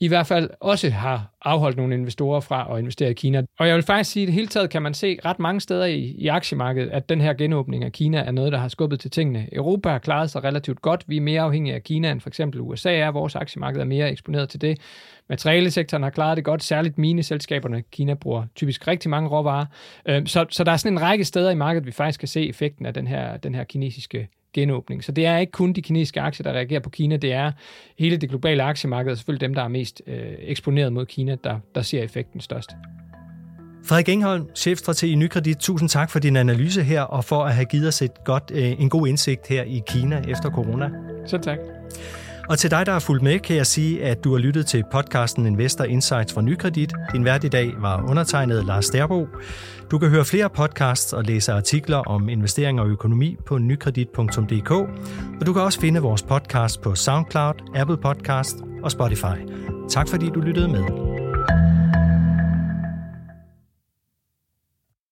i 0.00 0.08
hvert 0.08 0.26
fald 0.26 0.50
også 0.60 0.90
har 0.90 1.30
afholdt 1.42 1.76
nogle 1.76 1.94
investorer 1.94 2.40
fra 2.40 2.74
at 2.74 2.78
investere 2.78 3.10
i 3.10 3.14
Kina. 3.14 3.42
Og 3.58 3.68
jeg 3.68 3.74
vil 3.74 3.82
faktisk 3.82 4.10
sige, 4.10 4.22
at 4.22 4.26
det 4.26 4.34
hele 4.34 4.46
taget 4.46 4.70
kan 4.70 4.82
man 4.82 4.94
se 4.94 5.18
ret 5.24 5.38
mange 5.38 5.60
steder 5.60 5.84
i, 5.84 5.98
i 5.98 6.28
aktiemarkedet, 6.28 6.90
at 6.90 7.08
den 7.08 7.20
her 7.20 7.32
genåbning 7.32 7.84
af 7.84 7.92
Kina 7.92 8.18
er 8.18 8.30
noget, 8.30 8.52
der 8.52 8.58
har 8.58 8.68
skubbet 8.68 9.00
til 9.00 9.10
tingene. 9.10 9.48
Europa 9.52 9.88
har 9.88 9.98
klaret 9.98 10.30
sig 10.30 10.44
relativt 10.44 10.82
godt. 10.82 11.04
Vi 11.06 11.16
er 11.16 11.20
mere 11.20 11.42
afhængige 11.42 11.74
af 11.74 11.82
Kina 11.82 12.10
end 12.10 12.20
for 12.20 12.28
eksempel 12.28 12.60
USA 12.60 12.96
er. 12.96 13.10
Vores 13.10 13.36
aktiemarked 13.36 13.80
er 13.80 13.84
mere 13.84 14.10
eksponeret 14.10 14.48
til 14.48 14.60
det. 14.60 14.78
Materialesektoren 15.28 16.02
har 16.02 16.10
klaret 16.10 16.36
det 16.36 16.44
godt, 16.44 16.62
særligt 16.62 16.98
mine 16.98 17.22
selskaberne. 17.22 17.82
Kina 17.92 18.14
bruger 18.14 18.44
typisk 18.54 18.88
rigtig 18.88 19.10
mange 19.10 19.28
råvarer. 19.28 19.66
Øhm, 20.08 20.26
så, 20.26 20.46
så 20.50 20.64
der 20.64 20.72
er 20.72 20.76
sådan 20.76 20.92
en 20.92 21.02
række 21.02 21.24
steder 21.24 21.50
i 21.50 21.54
markedet, 21.54 21.86
vi 21.86 21.92
faktisk 21.92 22.20
kan 22.20 22.28
se 22.28 22.48
effekten 22.48 22.86
af 22.86 22.94
den 22.94 23.06
her, 23.06 23.36
den 23.36 23.54
her 23.54 23.64
kinesiske 23.64 24.28
genåbning. 24.52 25.04
Så 25.04 25.12
det 25.12 25.26
er 25.26 25.38
ikke 25.38 25.52
kun 25.52 25.72
de 25.72 25.82
kinesiske 25.82 26.20
aktier, 26.20 26.44
der 26.44 26.52
reagerer 26.52 26.80
på 26.80 26.90
Kina, 26.90 27.16
det 27.16 27.32
er 27.32 27.52
hele 27.98 28.16
det 28.16 28.28
globale 28.28 28.62
aktiemarked, 28.62 29.12
og 29.12 29.16
selvfølgelig 29.16 29.40
dem, 29.48 29.54
der 29.54 29.62
er 29.62 29.68
mest 29.68 30.02
øh, 30.06 30.16
eksponeret 30.38 30.92
mod 30.92 31.06
Kina, 31.06 31.36
der, 31.44 31.58
der 31.74 31.82
ser 31.82 32.02
effekten 32.02 32.40
størst. 32.40 32.70
Frederik 33.84 34.08
Engholm, 34.08 34.48
chefstrateg 34.54 35.10
i 35.10 35.14
Nykredit, 35.14 35.56
tusind 35.56 35.88
tak 35.88 36.10
for 36.10 36.18
din 36.18 36.36
analyse 36.36 36.82
her, 36.82 37.02
og 37.02 37.24
for 37.24 37.44
at 37.44 37.54
have 37.54 37.64
givet 37.64 37.88
os 37.88 38.02
et 38.02 38.24
godt, 38.24 38.52
øh, 38.54 38.80
en 38.80 38.90
god 38.90 39.08
indsigt 39.08 39.48
her 39.48 39.62
i 39.62 39.82
Kina 39.86 40.22
efter 40.28 40.50
corona. 40.50 40.90
Så 41.26 41.38
tak. 41.38 41.58
Og 42.50 42.58
til 42.58 42.70
dig, 42.70 42.86
der 42.86 42.92
har 42.92 42.98
fulgt 42.98 43.22
med, 43.22 43.38
kan 43.38 43.56
jeg 43.56 43.66
sige, 43.66 44.04
at 44.04 44.24
du 44.24 44.32
har 44.32 44.38
lyttet 44.38 44.66
til 44.66 44.84
podcasten 44.92 45.46
Investor 45.46 45.84
Insights 45.84 46.32
fra 46.32 46.40
Nykredit. 46.40 46.92
Din 47.12 47.24
vært 47.24 47.44
i 47.44 47.48
dag 47.48 47.72
var 47.78 48.10
undertegnet 48.10 48.64
Lars 48.64 48.90
Derbo. 48.90 49.26
Du 49.90 49.98
kan 49.98 50.08
høre 50.08 50.24
flere 50.24 50.50
podcasts 50.50 51.12
og 51.12 51.24
læse 51.24 51.52
artikler 51.52 51.96
om 51.96 52.28
investeringer 52.28 52.82
og 52.82 52.88
økonomi 52.88 53.36
på 53.46 53.58
nykredit.dk, 53.58 54.70
og 55.40 55.46
du 55.46 55.52
kan 55.52 55.62
også 55.62 55.80
finde 55.80 56.00
vores 56.00 56.22
podcast 56.22 56.80
på 56.80 56.94
SoundCloud, 56.94 57.54
Apple 57.74 57.96
Podcast 57.96 58.56
og 58.82 58.90
Spotify. 58.90 59.36
Tak 59.90 60.08
fordi 60.08 60.30
du 60.34 60.40
lyttede 60.40 60.68
med. 60.68 61.19